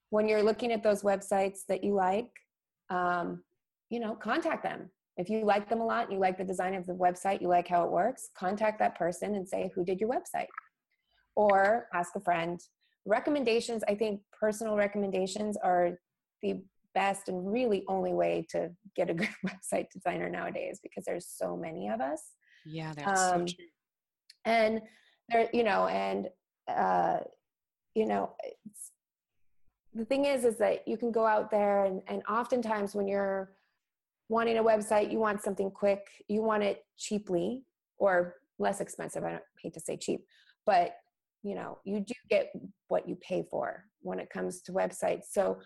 When 0.10 0.28
you're 0.28 0.44
looking 0.44 0.72
at 0.72 0.84
those 0.84 1.02
websites 1.02 1.60
that 1.70 1.84
you 1.84 1.96
like 1.96 2.30
um, 2.90 3.44
you 3.90 4.00
know 4.00 4.16
contact 4.16 4.64
them. 4.64 4.90
If 5.18 5.30
you 5.30 5.46
like 5.46 5.70
them 5.70 5.82
a 5.82 5.86
lot 5.86 6.12
you 6.12 6.18
like 6.18 6.38
the 6.38 6.44
design 6.44 6.74
of 6.74 6.86
the 6.86 6.94
website 6.94 7.42
you 7.42 7.48
like 7.48 7.68
how 7.68 7.84
it 7.84 7.92
works 7.92 8.30
contact 8.36 8.80
that 8.80 8.96
person 8.96 9.36
and 9.36 9.48
say 9.48 9.72
who 9.76 9.86
did 9.86 10.00
your 10.00 10.10
website 10.10 10.48
or 11.36 11.88
ask 11.94 12.16
a 12.16 12.20
friend. 12.20 12.60
Recommendations, 13.06 13.84
I 13.88 13.96
think 13.96 14.22
personal 14.38 14.76
recommendations 14.76 15.58
are 15.58 15.98
the 16.42 16.62
best 16.94 17.28
and 17.28 17.52
really 17.52 17.84
only 17.88 18.14
way 18.14 18.46
to 18.50 18.72
get 18.96 19.10
a 19.10 19.14
good 19.22 19.30
website 19.46 19.90
designer 19.92 20.30
nowadays 20.30 20.80
because 20.82 21.04
there's 21.06 21.28
so 21.28 21.58
many 21.58 21.90
of 21.90 22.02
us. 22.02 22.22
Yeah, 22.66 22.94
that's 22.96 23.22
um, 23.22 23.48
so 23.48 23.56
true. 23.56 23.66
And 24.46 24.82
there, 25.30 25.50
you 25.54 25.64
know, 25.64 25.88
and 25.88 26.28
uh, 26.68 27.20
you 27.96 28.06
know, 28.06 28.32
the 29.94 30.06
thing 30.06 30.26
is, 30.26 30.44
is 30.44 30.58
that 30.58 30.88
you 30.88 30.98
can 30.98 31.12
go 31.12 31.26
out 31.26 31.52
there 31.52 31.86
and, 31.86 32.02
and 32.08 32.24
oftentimes 32.28 32.96
when 32.96 33.08
you're 33.08 33.52
wanting 34.30 34.58
a 34.58 34.64
website, 34.64 35.12
you 35.12 35.20
want 35.20 35.42
something 35.42 35.70
quick, 35.70 36.08
you 36.28 36.42
want 36.42 36.64
it 36.64 36.86
cheaply 36.98 37.64
or 37.98 38.36
less 38.58 38.82
expensive. 38.82 39.24
I 39.24 39.32
don't 39.32 39.44
hate 39.62 39.74
to 39.76 39.80
say 39.80 39.98
cheap, 39.98 40.22
but 40.66 40.96
you 41.44 41.56
know 41.56 41.78
you 41.84 42.00
do 42.00 42.14
get 42.30 42.52
what 42.88 43.08
you 43.08 43.16
pay 43.16 43.46
for 43.50 43.84
when 44.02 44.20
it 44.20 44.30
comes 44.30 44.62
to 44.62 44.72
websites 44.72 45.26
so 45.32 45.58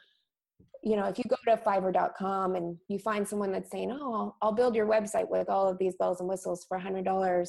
you 0.83 0.95
know 0.95 1.05
if 1.05 1.17
you 1.17 1.23
go 1.29 1.35
to 1.47 1.57
fiverr.com 1.61 2.55
and 2.55 2.75
you 2.87 2.99
find 2.99 3.27
someone 3.27 3.51
that's 3.51 3.71
saying 3.71 3.91
oh 3.91 4.35
i'll, 4.41 4.51
build 4.51 4.75
your 4.75 4.87
website 4.87 5.29
with 5.29 5.49
all 5.49 5.69
of 5.69 5.77
these 5.77 5.95
bells 5.97 6.19
and 6.19 6.27
whistles 6.27 6.65
for 6.67 6.79
$100 6.79 7.47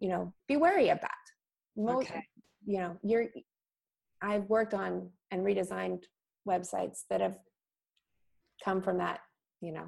you 0.00 0.08
know 0.08 0.32
be 0.48 0.56
wary 0.56 0.88
of 0.90 1.00
that 1.00 1.10
most 1.76 2.10
okay. 2.10 2.22
you 2.64 2.78
know 2.78 2.96
you're 3.02 3.26
i've 4.22 4.44
worked 4.44 4.74
on 4.74 5.08
and 5.30 5.44
redesigned 5.44 6.02
websites 6.48 7.00
that 7.10 7.20
have 7.20 7.36
come 8.64 8.80
from 8.80 8.98
that 8.98 9.20
you 9.60 9.72
know 9.72 9.86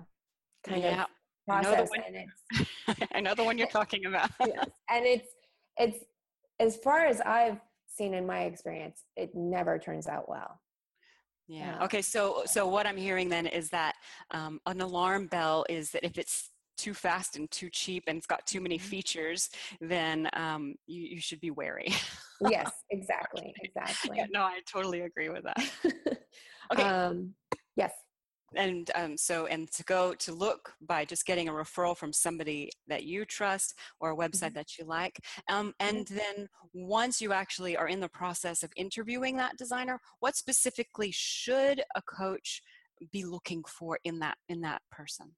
kind 0.66 0.82
yeah. 0.82 1.02
of 1.02 1.08
process 1.46 1.88
I 2.06 2.10
know, 2.10 2.94
I 3.14 3.20
know 3.20 3.34
the 3.34 3.44
one 3.44 3.56
you're 3.56 3.68
talking 3.80 4.06
about 4.06 4.30
yes. 4.40 4.66
and 4.90 5.06
it's 5.06 5.28
it's 5.76 6.04
as 6.60 6.76
far 6.76 7.06
as 7.06 7.20
i've 7.22 7.58
seen 7.98 8.14
in 8.14 8.26
my 8.26 8.42
experience, 8.42 9.04
it 9.16 9.30
never 9.34 9.78
turns 9.78 10.06
out 10.06 10.28
well. 10.28 10.60
Yeah. 11.48 11.82
Okay. 11.84 12.02
So, 12.02 12.42
so 12.46 12.66
what 12.68 12.86
I'm 12.86 12.96
hearing 12.96 13.28
then 13.28 13.46
is 13.46 13.70
that 13.70 13.94
um, 14.30 14.60
an 14.66 14.80
alarm 14.80 15.26
bell 15.26 15.64
is 15.68 15.90
that 15.90 16.04
if 16.04 16.18
it's 16.18 16.50
too 16.76 16.94
fast 16.94 17.36
and 17.36 17.50
too 17.50 17.68
cheap 17.70 18.04
and 18.06 18.16
it's 18.16 18.26
got 18.26 18.46
too 18.46 18.60
many 18.60 18.78
mm-hmm. 18.78 18.86
features, 18.86 19.50
then 19.80 20.28
um, 20.34 20.74
you, 20.86 21.02
you 21.02 21.20
should 21.20 21.40
be 21.40 21.50
wary. 21.50 21.88
yes, 22.48 22.70
exactly. 22.90 23.52
Exactly. 23.62 24.16
Yeah, 24.18 24.26
no, 24.30 24.42
I 24.42 24.60
totally 24.70 25.00
agree 25.00 25.28
with 25.28 25.44
that. 25.44 25.70
okay. 26.72 26.82
Um, 26.82 27.34
and 28.56 28.90
um, 28.94 29.16
so 29.16 29.46
and 29.46 29.70
to 29.72 29.84
go 29.84 30.14
to 30.14 30.32
look 30.32 30.72
by 30.80 31.04
just 31.04 31.26
getting 31.26 31.48
a 31.48 31.52
referral 31.52 31.96
from 31.96 32.12
somebody 32.12 32.70
that 32.86 33.04
you 33.04 33.24
trust 33.24 33.74
or 34.00 34.10
a 34.10 34.16
website 34.16 34.48
mm-hmm. 34.48 34.54
that 34.54 34.78
you 34.78 34.84
like 34.84 35.18
um, 35.50 35.72
and 35.80 36.06
mm-hmm. 36.06 36.16
then 36.16 36.48
once 36.72 37.20
you 37.20 37.32
actually 37.32 37.76
are 37.76 37.88
in 37.88 38.00
the 38.00 38.08
process 38.08 38.62
of 38.62 38.72
interviewing 38.76 39.36
that 39.36 39.56
designer 39.56 40.00
what 40.20 40.36
specifically 40.36 41.10
should 41.12 41.82
a 41.94 42.02
coach 42.02 42.62
be 43.12 43.24
looking 43.24 43.62
for 43.64 43.98
in 44.04 44.18
that 44.18 44.36
in 44.48 44.60
that 44.60 44.82
person 44.90 45.30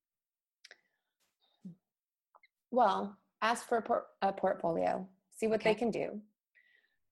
well 2.71 3.17
ask 3.43 3.69
for 3.69 3.79
a, 3.79 3.83
por- 3.83 4.07
a 4.23 4.33
portfolio 4.33 5.07
see 5.37 5.47
what 5.47 5.61
okay. 5.61 5.71
they 5.71 5.79
can 5.79 5.90
do 5.90 6.21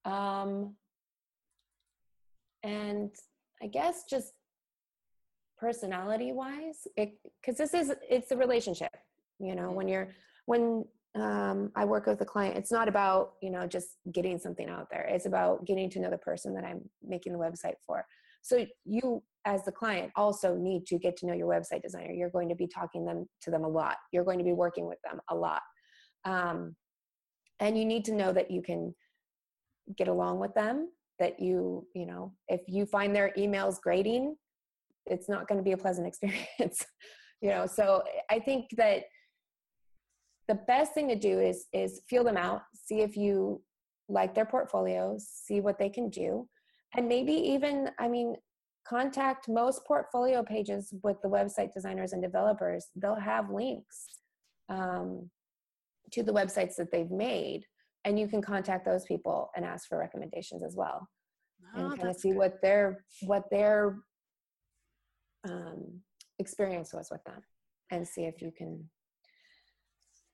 um, 0.09 0.73
and 2.63 3.11
i 3.61 3.67
guess 3.67 4.05
just 4.09 4.33
personality 5.59 6.31
wise 6.31 6.87
because 6.95 7.57
this 7.57 7.73
is 7.73 7.93
it's 8.09 8.31
a 8.31 8.37
relationship 8.37 8.95
you 9.39 9.55
know 9.55 9.71
when 9.71 9.87
you're 9.87 10.09
when 10.45 10.85
um, 11.15 11.71
i 11.75 11.83
work 11.83 12.05
with 12.05 12.21
a 12.21 12.25
client 12.25 12.55
it's 12.55 12.71
not 12.71 12.87
about 12.87 13.33
you 13.41 13.49
know 13.49 13.67
just 13.67 13.89
getting 14.11 14.37
something 14.39 14.69
out 14.69 14.87
there. 14.89 15.05
It's 15.09 15.25
about 15.25 15.65
getting 15.65 15.89
to 15.91 15.99
know 15.99 16.09
the 16.09 16.17
person 16.17 16.53
that 16.55 16.63
i'm 16.63 16.81
making 17.03 17.33
the 17.33 17.39
website 17.39 17.75
for. 17.85 18.05
So 18.41 18.65
you 18.85 19.23
as 19.45 19.63
the 19.65 19.71
client 19.71 20.11
also 20.15 20.55
need 20.55 20.85
to 20.87 20.97
get 20.97 21.17
to 21.17 21.25
know 21.25 21.33
your 21.33 21.47
website 21.47 21.81
designer. 21.81 22.11
You're 22.11 22.29
going 22.29 22.49
to 22.49 22.55
be 22.55 22.67
talking 22.67 23.05
them 23.05 23.27
to 23.41 23.51
them 23.51 23.63
a 23.63 23.67
lot. 23.67 23.95
You're 24.11 24.23
going 24.23 24.37
to 24.37 24.43
be 24.43 24.53
working 24.53 24.87
with 24.87 24.99
them 25.03 25.19
a 25.29 25.35
lot. 25.35 25.61
Um, 26.25 26.75
and 27.59 27.77
you 27.77 27.85
need 27.85 28.05
to 28.05 28.13
know 28.13 28.31
that 28.33 28.51
you 28.51 28.61
can 28.61 28.93
get 29.97 30.07
along 30.07 30.39
with 30.39 30.53
them 30.53 30.89
that 31.17 31.39
you 31.39 31.85
you 31.93 32.05
know 32.05 32.33
if 32.47 32.61
you 32.67 32.85
find 32.85 33.15
their 33.15 33.33
emails 33.37 33.81
grating 33.81 34.35
it's 35.09 35.29
not 35.29 35.47
going 35.47 35.57
to 35.57 35.63
be 35.63 35.71
a 35.71 35.77
pleasant 35.77 36.07
experience 36.11 36.85
you 37.41 37.49
know 37.49 37.65
so 37.65 38.03
i 38.29 38.39
think 38.39 38.65
that 38.77 39.03
the 40.47 40.55
best 40.67 40.93
thing 40.93 41.07
to 41.07 41.15
do 41.15 41.39
is 41.39 41.67
is 41.73 42.01
feel 42.09 42.23
them 42.23 42.37
out 42.37 42.61
see 42.73 43.01
if 43.01 43.15
you 43.15 43.61
like 44.07 44.33
their 44.33 44.45
portfolios 44.45 45.27
see 45.31 45.61
what 45.61 45.77
they 45.77 45.89
can 45.89 46.09
do 46.09 46.47
and 46.95 47.07
maybe 47.07 47.33
even 47.33 47.89
i 47.99 48.07
mean 48.07 48.35
contact 48.87 49.47
most 49.47 49.85
portfolio 49.85 50.43
pages 50.43 50.93
with 51.03 51.17
the 51.21 51.29
website 51.29 51.71
designers 51.73 52.13
and 52.13 52.21
developers 52.21 52.87
they'll 52.95 53.15
have 53.15 53.49
links 53.51 54.05
um, 54.69 55.29
to 56.11 56.23
the 56.23 56.33
websites 56.33 56.75
that 56.75 56.91
they've 56.91 57.11
made 57.11 57.63
and 58.05 58.19
you 58.19 58.27
can 58.27 58.41
contact 58.41 58.85
those 58.85 59.05
people 59.05 59.51
and 59.55 59.65
ask 59.65 59.87
for 59.87 59.97
recommendations 59.97 60.63
as 60.63 60.75
well 60.75 61.07
oh, 61.75 61.91
and 61.91 61.97
kind 61.97 62.09
of 62.09 62.15
see 62.15 62.29
good. 62.29 62.37
what 62.37 62.61
their 62.61 63.03
what 63.21 63.43
their 63.51 63.97
um, 65.47 66.01
experience 66.39 66.93
was 66.93 67.09
with 67.11 67.23
them 67.23 67.41
and 67.91 68.07
see 68.07 68.23
if 68.23 68.41
you 68.41 68.51
can 68.51 68.83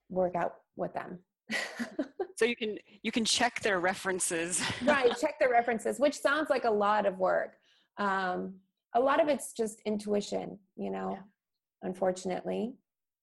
work 0.10 0.36
out 0.36 0.56
with 0.76 0.94
them 0.94 1.20
so 2.36 2.46
you 2.46 2.56
can 2.56 2.78
you 3.02 3.12
can 3.12 3.26
check 3.26 3.60
their 3.62 3.80
references 3.80 4.62
right 4.84 5.16
check 5.20 5.40
their 5.40 5.52
references 5.52 6.00
which 6.00 6.18
sounds 6.18 6.50
like 6.50 6.66
a 6.66 6.72
lot 6.72 7.06
of 7.06 7.18
work 7.18 7.56
um, 7.98 8.54
a 8.94 9.00
lot 9.00 9.22
of 9.22 9.28
it's 9.28 9.54
just 9.54 9.82
intuition 9.86 10.58
you 10.76 10.92
know 10.92 11.12
yeah. 11.12 11.22
unfortunately 11.84 12.74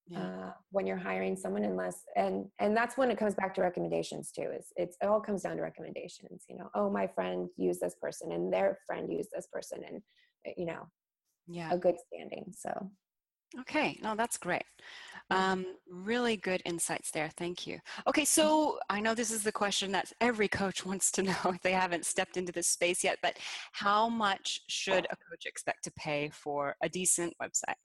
yeah. 0.09 0.21
uh, 0.21 0.53
when 0.71 0.87
you're 0.87 0.97
hiring 0.97 1.37
someone 1.37 1.65
unless 1.65 2.03
and 2.17 2.47
and 2.59 2.77
that's 2.77 2.97
when 2.97 3.11
it 3.11 3.19
comes 3.19 3.35
back 3.35 3.55
to 3.55 3.61
recommendations 3.61 4.33
too 4.33 4.51
is 4.57 4.73
it's 4.77 4.97
it 5.01 5.07
all 5.07 5.21
comes 5.21 5.43
down 5.43 5.57
to 5.57 5.63
recommendations 5.63 6.45
you 6.49 6.57
know 6.57 6.69
oh 6.75 6.91
my 6.91 7.07
friend 7.07 7.49
used 7.57 7.81
this 7.81 7.95
person 8.01 8.33
and 8.33 8.53
their 8.53 8.79
friend 8.87 9.13
used 9.13 9.31
this 9.33 9.47
person 9.53 9.81
and 9.89 10.03
you 10.57 10.67
know 10.67 10.89
yeah. 11.47 11.73
a 11.73 11.79
good 11.79 11.97
standing 12.07 12.53
so. 12.57 12.91
Okay 13.61 13.99
no 14.03 14.15
that's 14.15 14.39
great. 14.39 14.65
Um, 15.31 15.65
really 15.89 16.37
good 16.37 16.61
insights 16.67 17.11
there 17.11 17.31
thank 17.37 17.67
you. 17.67 17.79
Okay 18.07 18.25
so 18.25 18.79
i 18.91 19.01
know 19.01 19.15
this 19.15 19.31
is 19.31 19.43
the 19.43 19.53
question 19.53 19.93
that 19.93 20.13
every 20.21 20.49
coach 20.49 20.85
wants 20.91 21.11
to 21.13 21.23
know 21.23 21.37
if 21.47 21.63
they 21.63 21.73
haven't 21.73 22.07
stepped 22.07 22.37
into 22.37 22.53
this 22.53 22.69
space 22.69 23.05
yet 23.05 23.19
but 23.23 23.39
how 23.73 24.09
much 24.09 24.63
should 24.69 25.07
a 25.07 25.17
coach 25.17 25.47
expect 25.47 25.85
to 25.85 25.93
pay 25.93 26.31
for 26.33 26.77
a 26.83 26.89
decent 26.89 27.35
website? 27.43 27.81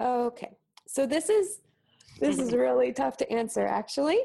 Okay 0.00 0.56
so 0.86 1.06
this 1.06 1.28
is 1.28 1.60
this 2.20 2.38
is 2.38 2.52
really 2.52 2.92
tough 2.92 3.16
to 3.18 3.30
answer 3.30 3.66
actually. 3.66 4.18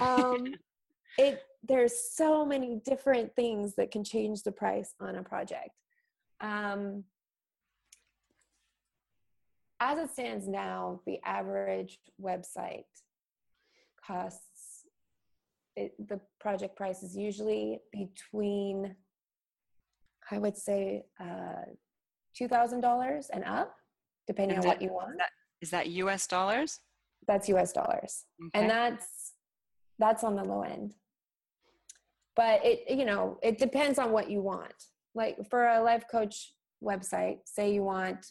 Um, 0.00 0.54
it 1.18 1.42
there's 1.62 1.92
so 2.12 2.44
many 2.44 2.80
different 2.84 3.34
things 3.36 3.74
that 3.74 3.90
can 3.90 4.02
change 4.02 4.42
the 4.42 4.52
price 4.52 4.94
on 5.00 5.16
a 5.16 5.22
project. 5.22 5.70
Um, 6.40 7.04
as 9.80 9.98
it 9.98 10.10
stands 10.12 10.46
now 10.48 11.00
the 11.06 11.18
average 11.24 11.98
website 12.20 12.84
costs 14.06 14.84
it, 15.76 15.92
the 16.08 16.20
project 16.40 16.76
price 16.76 17.02
is 17.02 17.16
usually 17.16 17.80
between 17.92 18.94
i 20.30 20.38
would 20.38 20.56
say 20.56 21.04
uh, 21.20 21.64
$2000 22.40 23.26
and 23.32 23.44
up 23.44 23.74
depending 24.26 24.56
and 24.56 24.64
on 24.64 24.68
what 24.68 24.80
you 24.82 24.92
want 24.92 25.18
that, 25.18 25.30
is 25.60 25.70
that 25.70 25.88
US 25.88 26.26
dollars? 26.26 26.80
That's 27.26 27.48
US 27.48 27.72
dollars. 27.72 28.24
Okay. 28.46 28.60
And 28.60 28.70
that's 28.70 29.32
that's 29.98 30.24
on 30.24 30.36
the 30.36 30.44
low 30.44 30.62
end. 30.62 30.94
But 32.34 32.64
it 32.64 32.84
you 32.88 33.04
know, 33.04 33.38
it 33.42 33.58
depends 33.58 33.98
on 33.98 34.12
what 34.12 34.30
you 34.30 34.40
want. 34.40 34.74
Like 35.14 35.36
for 35.50 35.66
a 35.66 35.82
life 35.82 36.04
coach 36.10 36.52
website, 36.82 37.38
say 37.44 37.74
you 37.74 37.82
want 37.82 38.26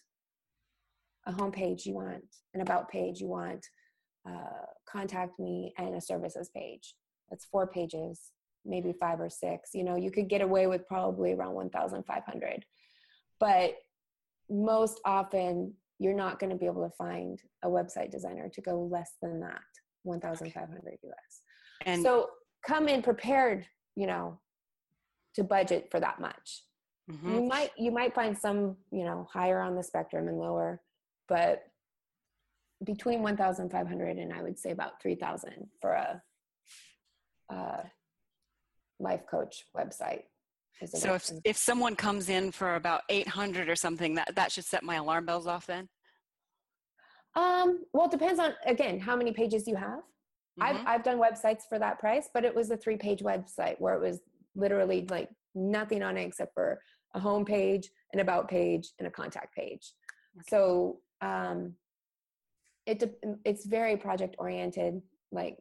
a 1.29 1.33
homepage, 1.33 1.85
you 1.85 1.93
want 1.93 2.23
an 2.53 2.61
about 2.61 2.89
page, 2.89 3.21
you 3.21 3.27
want 3.27 3.65
uh, 4.27 4.65
contact 4.89 5.39
me 5.39 5.73
and 5.77 5.95
a 5.95 6.01
services 6.01 6.49
page. 6.55 6.95
That's 7.29 7.45
four 7.45 7.67
pages, 7.67 8.31
maybe 8.65 8.93
five 8.93 9.19
or 9.19 9.29
six. 9.29 9.69
You 9.73 9.83
know, 9.83 9.95
you 9.95 10.11
could 10.11 10.27
get 10.27 10.41
away 10.41 10.67
with 10.67 10.87
probably 10.87 11.33
around 11.33 11.53
1,500. 11.53 12.65
But 13.39 13.75
most 14.49 14.99
often 15.05 15.73
you're 15.99 16.15
not 16.15 16.39
going 16.39 16.49
to 16.49 16.55
be 16.55 16.65
able 16.65 16.87
to 16.87 16.95
find 16.95 17.41
a 17.63 17.67
website 17.67 18.09
designer 18.09 18.49
to 18.49 18.61
go 18.61 18.81
less 18.91 19.11
than 19.21 19.39
that 19.41 19.61
1500 20.03 20.53
us 20.55 21.41
and 21.85 22.01
so 22.01 22.29
come 22.65 22.87
in 22.87 23.01
prepared 23.01 23.65
you 23.95 24.07
know 24.07 24.39
to 25.35 25.43
budget 25.43 25.87
for 25.91 25.99
that 25.99 26.19
much 26.19 26.63
mm-hmm. 27.11 27.35
you 27.35 27.41
might 27.43 27.71
you 27.77 27.91
might 27.91 28.15
find 28.15 28.37
some 28.37 28.75
you 28.91 29.03
know 29.03 29.27
higher 29.31 29.59
on 29.59 29.75
the 29.75 29.83
spectrum 29.83 30.27
and 30.27 30.39
lower 30.39 30.81
but 31.29 31.63
between 32.83 33.21
1500 33.21 34.17
and 34.17 34.33
i 34.33 34.41
would 34.41 34.57
say 34.57 34.71
about 34.71 35.01
3000 35.01 35.67
for 35.81 35.91
a, 35.91 36.21
a 37.49 37.83
life 38.99 39.21
coach 39.29 39.65
website 39.77 40.23
so 40.87 41.13
if, 41.13 41.29
if 41.43 41.57
someone 41.57 41.95
comes 41.95 42.29
in 42.29 42.51
for 42.51 42.75
about 42.75 43.01
800 43.09 43.69
or 43.69 43.75
something, 43.75 44.15
that, 44.15 44.33
that 44.35 44.51
should 44.51 44.65
set 44.65 44.83
my 44.83 44.95
alarm 44.95 45.25
bells 45.25 45.47
off 45.47 45.67
then? 45.67 45.89
Um, 47.35 47.83
well, 47.93 48.05
it 48.05 48.11
depends 48.11 48.39
on, 48.39 48.53
again, 48.65 48.99
how 48.99 49.15
many 49.15 49.31
pages 49.31 49.67
you 49.67 49.75
have. 49.75 49.99
Mm-hmm. 50.59 50.63
I've, 50.63 50.87
I've 50.87 51.03
done 51.03 51.19
websites 51.19 51.61
for 51.67 51.79
that 51.79 51.99
price, 51.99 52.29
but 52.33 52.45
it 52.45 52.55
was 52.55 52.71
a 52.71 52.77
three 52.77 52.97
page 52.97 53.19
website 53.19 53.75
where 53.79 53.93
it 53.93 54.01
was 54.01 54.19
literally 54.55 55.05
like 55.09 55.29
nothing 55.53 56.01
on 56.01 56.17
it 56.17 56.23
except 56.23 56.53
for 56.53 56.79
a 57.13 57.19
home 57.19 57.45
page, 57.45 57.89
an 58.13 58.19
about 58.19 58.47
page, 58.47 58.89
and 58.99 59.07
a 59.07 59.11
contact 59.11 59.55
page. 59.55 59.93
Okay. 60.37 60.45
So 60.49 60.99
um, 61.21 61.73
it 62.85 63.03
it's 63.45 63.65
very 63.65 63.97
project 63.97 64.35
oriented. 64.39 65.01
Like 65.31 65.57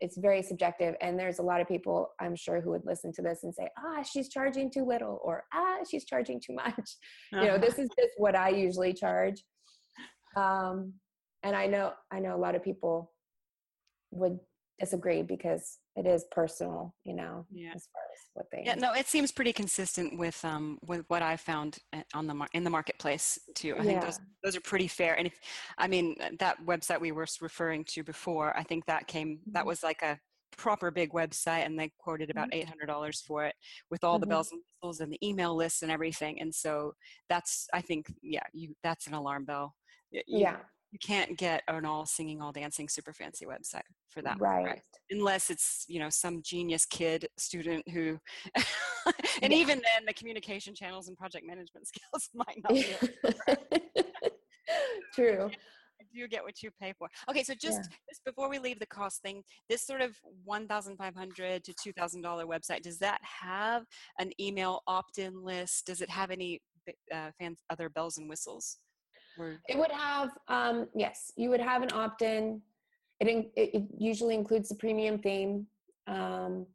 it's 0.00 0.16
very 0.18 0.42
subjective 0.42 0.94
and 1.00 1.18
there's 1.18 1.38
a 1.38 1.42
lot 1.42 1.60
of 1.60 1.68
people 1.68 2.10
i'm 2.20 2.34
sure 2.34 2.60
who 2.60 2.70
would 2.70 2.84
listen 2.84 3.12
to 3.12 3.22
this 3.22 3.44
and 3.44 3.54
say 3.54 3.68
ah 3.78 4.02
she's 4.02 4.28
charging 4.28 4.70
too 4.70 4.84
little 4.84 5.20
or 5.22 5.44
ah 5.54 5.76
she's 5.88 6.04
charging 6.04 6.40
too 6.40 6.54
much 6.54 6.74
uh-huh. 6.76 7.40
you 7.40 7.46
know 7.46 7.58
this 7.58 7.78
is 7.78 7.88
just 7.98 8.12
what 8.16 8.34
i 8.34 8.48
usually 8.48 8.92
charge 8.92 9.42
um, 10.36 10.92
and 11.42 11.54
i 11.54 11.66
know 11.66 11.92
i 12.12 12.18
know 12.18 12.34
a 12.34 12.38
lot 12.38 12.54
of 12.54 12.62
people 12.62 13.12
would 14.10 14.38
disagree 14.78 15.22
because 15.22 15.78
it 15.96 16.06
is 16.06 16.24
personal 16.30 16.94
you 17.04 17.14
know 17.14 17.46
yeah. 17.50 17.72
as 17.74 17.88
far 17.92 18.02
as 18.12 18.20
what 18.34 18.46
they 18.52 18.62
yeah 18.64 18.74
no 18.74 18.92
it 18.92 19.06
seems 19.06 19.32
pretty 19.32 19.52
consistent 19.52 20.18
with 20.18 20.44
um 20.44 20.78
with 20.86 21.04
what 21.08 21.22
i 21.22 21.36
found 21.36 21.78
on 22.14 22.26
the 22.26 22.34
mar- 22.34 22.48
in 22.52 22.62
the 22.62 22.70
marketplace 22.70 23.38
too 23.54 23.74
i 23.74 23.78
yeah. 23.78 23.82
think 23.84 24.02
those 24.02 24.20
those 24.44 24.56
are 24.56 24.60
pretty 24.60 24.88
fair 24.88 25.14
and 25.18 25.26
if 25.26 25.38
i 25.78 25.88
mean 25.88 26.14
that 26.38 26.56
website 26.66 27.00
we 27.00 27.12
were 27.12 27.26
referring 27.40 27.84
to 27.84 28.02
before 28.02 28.56
i 28.56 28.62
think 28.62 28.84
that 28.86 29.06
came 29.06 29.38
that 29.46 29.60
mm-hmm. 29.60 29.68
was 29.68 29.82
like 29.82 30.02
a 30.02 30.18
proper 30.56 30.90
big 30.90 31.12
website 31.12 31.66
and 31.66 31.78
they 31.78 31.92
quoted 31.98 32.30
about 32.30 32.50
mm-hmm. 32.50 32.90
$800 32.90 33.22
for 33.24 33.44
it 33.44 33.54
with 33.90 34.02
all 34.04 34.14
mm-hmm. 34.14 34.20
the 34.20 34.26
bells 34.26 34.50
and 34.52 34.60
whistles 34.80 35.00
and 35.00 35.12
the 35.12 35.18
email 35.26 35.54
lists 35.54 35.82
and 35.82 35.90
everything 35.90 36.40
and 36.40 36.54
so 36.54 36.92
that's 37.28 37.66
i 37.74 37.80
think 37.80 38.06
yeah 38.22 38.42
you 38.52 38.74
that's 38.82 39.06
an 39.06 39.14
alarm 39.14 39.44
bell 39.44 39.74
you, 40.10 40.22
yeah 40.26 40.56
you 40.96 41.06
can't 41.06 41.36
get 41.36 41.62
an 41.68 41.84
all 41.84 42.06
singing 42.06 42.40
all 42.40 42.52
dancing 42.52 42.88
super 42.88 43.12
fancy 43.12 43.44
website 43.44 43.82
for 44.08 44.22
that 44.22 44.40
right? 44.40 44.80
Unless 45.10 45.50
it's 45.50 45.84
you 45.88 46.00
know 46.00 46.08
some 46.08 46.40
genius 46.42 46.86
kid 46.86 47.28
student 47.36 47.86
who 47.88 48.18
and 49.42 49.52
yeah. 49.52 49.58
even 49.58 49.82
then 49.82 50.06
the 50.06 50.14
communication 50.14 50.74
channels 50.74 51.08
and 51.08 51.16
project 51.16 51.46
management 51.46 51.86
skills 51.92 52.30
might 52.34 52.62
not 52.62 52.72
be 52.72 52.86
true. 55.14 55.50
You 56.12 56.28
get 56.28 56.42
what 56.42 56.62
you 56.62 56.70
pay 56.80 56.94
for. 56.98 57.08
Okay 57.28 57.42
so 57.42 57.52
just, 57.52 57.78
yeah. 57.78 57.96
just 58.08 58.24
before 58.24 58.48
we 58.48 58.58
leave 58.58 58.78
the 58.78 58.86
cost 58.86 59.20
thing 59.20 59.42
this 59.68 59.86
sort 59.86 60.00
of 60.00 60.16
1500 60.44 61.62
to 61.64 61.72
$2000 61.74 62.22
website 62.22 62.80
does 62.80 62.98
that 62.98 63.20
have 63.22 63.84
an 64.18 64.30
email 64.40 64.80
opt-in 64.86 65.44
list? 65.44 65.84
Does 65.86 66.00
it 66.00 66.08
have 66.08 66.30
any 66.30 66.60
uh, 67.14 67.30
fans 67.38 67.58
other 67.68 67.90
bells 67.90 68.16
and 68.16 68.30
whistles 68.30 68.78
it 69.68 69.78
would 69.78 69.90
have, 69.90 70.30
um, 70.48 70.88
yes, 70.94 71.32
you 71.36 71.50
would 71.50 71.60
have 71.60 71.82
an 71.82 71.90
opt-in. 71.92 72.60
It, 73.20 73.28
in, 73.28 73.50
it 73.56 73.84
usually 73.98 74.34
includes 74.34 74.68
the 74.68 74.74
premium 74.74 75.18
theme 75.18 75.66
um, 76.06 76.66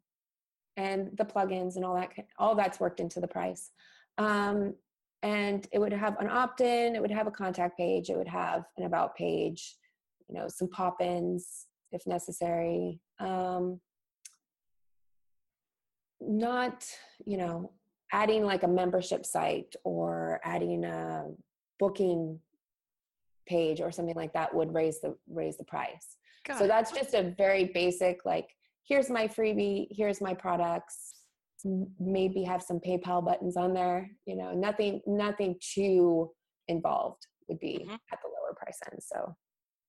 and 0.78 1.10
the 1.18 1.26
plugins 1.26 1.76
and 1.76 1.86
all 1.86 1.96
that. 1.96 2.10
All 2.38 2.56
that's 2.56 2.80
worked 2.80 3.00
into 3.00 3.20
the 3.20 3.28
price. 3.28 3.72
Um, 4.18 4.76
and 5.24 5.68
it 5.72 5.80
would 5.80 5.94
have 5.94 6.20
an 6.20 6.30
opt-in. 6.30 6.96
It 6.96 7.02
would 7.02 7.12
have 7.12 7.28
a 7.28 7.32
contact 7.32 7.78
page. 7.78 8.10
It 8.10 8.18
would 8.18 8.28
have 8.28 8.66
an 8.78 8.86
about 8.86 9.16
page. 9.16 9.76
You 10.28 10.36
know, 10.36 10.48
some 10.48 10.70
pop-ins 10.70 11.68
if 11.92 12.08
necessary. 12.08 13.00
Um, 13.20 13.80
not, 16.20 16.86
you 17.26 17.38
know, 17.38 17.72
adding 18.12 18.44
like 18.44 18.64
a 18.64 18.68
membership 18.68 19.26
site 19.26 19.76
or 19.84 20.40
adding 20.44 20.84
a 20.86 21.26
booking 21.80 22.40
page 23.52 23.82
or 23.82 23.92
something 23.92 24.16
like 24.16 24.34
that 24.34 24.54
would 24.54 24.74
raise 24.74 25.02
the 25.02 25.14
raise 25.30 25.58
the 25.58 25.66
price 25.66 26.08
Got 26.48 26.60
so 26.60 26.64
it. 26.64 26.68
that's 26.70 26.92
just 26.92 27.14
a 27.14 27.34
very 27.38 27.66
basic 27.66 28.24
like 28.24 28.48
here's 28.88 29.10
my 29.10 29.28
freebie 29.28 29.88
here's 29.92 30.22
my 30.22 30.34
products 30.34 30.96
maybe 32.00 32.44
have 32.44 32.64
some 32.64 32.80
paypal 32.80 33.24
buttons 33.24 33.58
on 33.58 33.74
there 33.74 34.10
you 34.26 34.38
know 34.38 34.54
nothing 34.54 35.02
nothing 35.06 35.56
too 35.74 36.32
involved 36.70 37.28
would 37.48 37.60
be 37.60 37.80
mm-hmm. 37.84 37.94
at 38.14 38.20
the 38.24 38.30
lower 38.36 38.56
price 38.56 38.80
end 38.90 39.02
so 39.04 39.36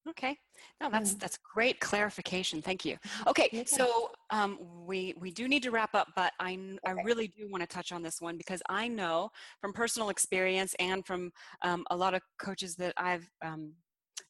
Okay, 0.09 0.37
no, 0.81 0.91
that's 0.91 1.15
that's 1.15 1.39
great 1.55 1.79
clarification. 1.79 2.61
Thank 2.61 2.85
you. 2.85 2.97
Okay, 3.29 3.63
so 3.67 4.11
um, 4.31 4.59
we 4.85 5.15
we 5.17 5.31
do 5.31 5.47
need 5.47 5.63
to 5.63 5.71
wrap 5.71 5.95
up, 5.95 6.09
but 6.17 6.33
I 6.41 6.55
okay. 6.55 6.79
I 6.85 7.03
really 7.05 7.29
do 7.29 7.49
want 7.49 7.63
to 7.63 7.69
touch 7.69 7.93
on 7.93 8.03
this 8.03 8.21
one 8.21 8.37
because 8.37 8.63
I 8.69 8.89
know 8.89 9.31
from 9.61 9.73
personal 9.73 10.09
experience 10.09 10.75
and 10.81 11.07
from 11.07 11.31
um, 11.63 11.85
a 11.91 11.97
lot 11.97 12.15
of 12.15 12.23
coaches 12.41 12.75
that 12.77 12.95
I've 12.97 13.31
um, 13.45 13.75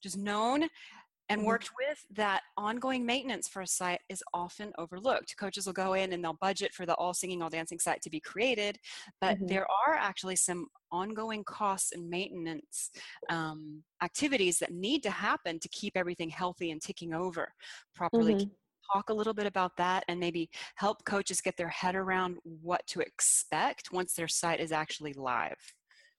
just 0.03 0.19
known 0.19 0.69
and 1.33 1.41
mm-hmm. 1.41 1.49
worked 1.49 1.71
with 1.79 2.05
that 2.15 2.43
ongoing 2.59 3.07
maintenance 3.07 3.49
for 3.49 3.63
a 3.63 3.67
site 3.67 4.01
is 4.11 4.23
often 4.35 4.71
overlooked. 4.77 5.35
Coaches 5.39 5.65
will 5.65 5.73
go 5.73 5.95
in 5.95 6.13
and 6.13 6.23
they'll 6.23 6.35
budget 6.35 6.75
for 6.75 6.85
the 6.85 6.95
all 6.95 7.15
singing, 7.15 7.43
all 7.43 7.49
dancing 7.49 7.79
site 7.79 8.03
to 8.03 8.11
be 8.11 8.21
created, 8.21 8.79
but 9.19 9.37
mm-hmm. 9.37 9.47
there 9.47 9.67
are 9.89 9.95
actually 9.95 10.37
some 10.37 10.67
ongoing 10.91 11.43
costs 11.45 11.93
and 11.93 12.09
maintenance 12.09 12.91
um, 13.31 13.83
activities 14.03 14.59
that 14.59 14.73
need 14.73 15.03
to 15.03 15.11
happen 15.11 15.59
to 15.59 15.69
keep 15.71 15.97
everything 15.97 16.29
healthy 16.29 16.71
and 16.71 16.83
ticking 16.83 17.15
over 17.15 17.51
properly. 17.95 18.35
Mm-hmm. 18.35 18.49
Talk 18.93 19.09
a 19.09 19.15
little 19.15 19.33
bit 19.33 19.47
about 19.47 19.75
that 19.79 20.05
and 20.09 20.21
maybe 20.21 20.51
help 20.75 21.03
coaches 21.07 21.41
get 21.41 21.57
their 21.57 21.69
head 21.69 21.95
around 21.95 22.37
what 22.45 22.87
to 22.89 23.01
expect 23.01 23.91
once 23.91 24.13
their 24.13 24.29
site 24.29 24.61
is 24.61 24.71
actually 24.71 25.15
live. 25.15 25.57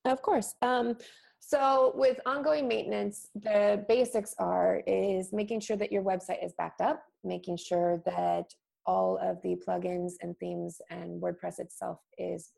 Of 0.06 0.24
course. 0.24 0.56
Um, 0.64 0.98
So 1.46 1.92
with 1.96 2.22
ongoing 2.26 2.70
maintenance, 2.70 3.28
the 3.36 3.84
basics 3.90 4.34
are 4.40 4.82
is 4.88 5.34
making 5.34 5.60
sure 5.60 5.76
that 5.76 5.92
your 5.92 6.02
website 6.02 6.44
is 6.44 6.54
backed 6.58 6.80
up, 6.80 7.04
making 7.26 7.58
sure 7.58 8.02
that 8.06 8.46
all 8.86 9.18
of 9.22 9.42
the 9.42 9.58
plugins 9.58 10.14
and 10.22 10.38
themes 10.40 10.82
and 10.90 11.22
WordPress 11.22 11.60
itself 11.60 12.00
is 12.18 12.54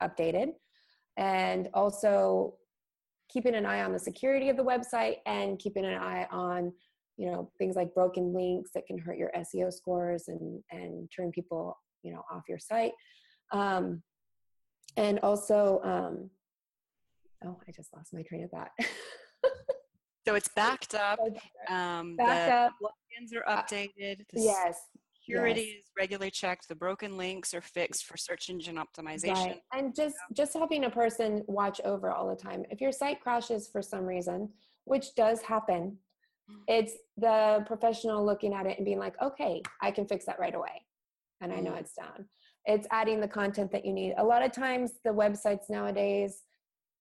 updated, 0.00 0.52
and 1.16 1.70
also 1.74 2.54
keeping 3.28 3.56
an 3.56 3.66
eye 3.66 3.82
on 3.82 3.92
the 3.92 3.98
security 3.98 4.48
of 4.48 4.56
the 4.56 4.64
website 4.64 5.16
and 5.26 5.58
keeping 5.58 5.84
an 5.84 5.98
eye 5.98 6.26
on 6.30 6.72
you 7.16 7.26
know 7.26 7.50
things 7.58 7.74
like 7.74 7.92
broken 7.94 8.32
links 8.32 8.70
that 8.74 8.86
can 8.86 8.96
hurt 8.96 9.18
your 9.18 9.32
SEO 9.36 9.72
scores 9.72 10.28
and 10.28 10.62
and 10.70 11.10
turn 11.14 11.32
people 11.32 11.76
you 12.04 12.12
know 12.12 12.22
off 12.30 12.44
your 12.48 12.60
site. 12.60 12.92
Um, 13.50 14.04
and 14.96 15.18
also 15.20 15.80
um, 15.82 16.30
oh, 17.44 17.58
I 17.66 17.72
just 17.72 17.92
lost 17.94 18.12
my 18.12 18.22
train 18.22 18.44
of 18.44 18.50
thought. 18.50 18.70
so 20.26 20.34
it's 20.34 20.48
backed 20.56 20.94
up. 20.94 21.18
Um, 21.68 22.16
backed 22.16 22.50
the 22.50 22.54
up. 22.54 22.72
Plugins 22.82 23.36
are 23.36 23.48
uh, 23.48 23.62
updated. 23.62 24.24
The 24.32 24.40
yes. 24.40 24.78
Security 25.22 25.60
yes. 25.60 25.80
is 25.80 25.84
regularly 25.98 26.30
checked. 26.30 26.68
The 26.68 26.74
broken 26.74 27.16
links 27.16 27.54
are 27.54 27.60
fixed 27.60 28.06
for 28.06 28.16
search 28.16 28.48
engine 28.48 28.76
optimization. 28.76 29.34
Right. 29.34 29.60
And 29.72 29.94
just 29.94 30.16
just 30.32 30.54
having 30.54 30.84
a 30.84 30.90
person 30.90 31.44
watch 31.46 31.80
over 31.84 32.10
all 32.10 32.28
the 32.28 32.36
time. 32.36 32.64
If 32.70 32.80
your 32.80 32.92
site 32.92 33.20
crashes 33.20 33.68
for 33.68 33.82
some 33.82 34.04
reason, 34.04 34.48
which 34.84 35.14
does 35.14 35.42
happen, 35.42 35.98
mm. 36.50 36.56
it's 36.68 36.94
the 37.16 37.62
professional 37.66 38.24
looking 38.24 38.54
at 38.54 38.66
it 38.66 38.78
and 38.78 38.84
being 38.84 38.98
like, 38.98 39.14
okay, 39.22 39.62
I 39.82 39.90
can 39.90 40.06
fix 40.06 40.24
that 40.24 40.40
right 40.40 40.54
away. 40.54 40.84
And 41.40 41.52
I 41.52 41.60
know 41.60 41.72
mm. 41.72 41.80
it's 41.80 41.94
down. 41.94 42.26
It's 42.66 42.86
adding 42.90 43.20
the 43.20 43.28
content 43.28 43.72
that 43.72 43.84
you 43.84 43.92
need. 43.92 44.14
A 44.18 44.24
lot 44.24 44.42
of 44.42 44.52
times, 44.52 44.92
the 45.04 45.10
websites 45.10 45.70
nowadays, 45.70 46.42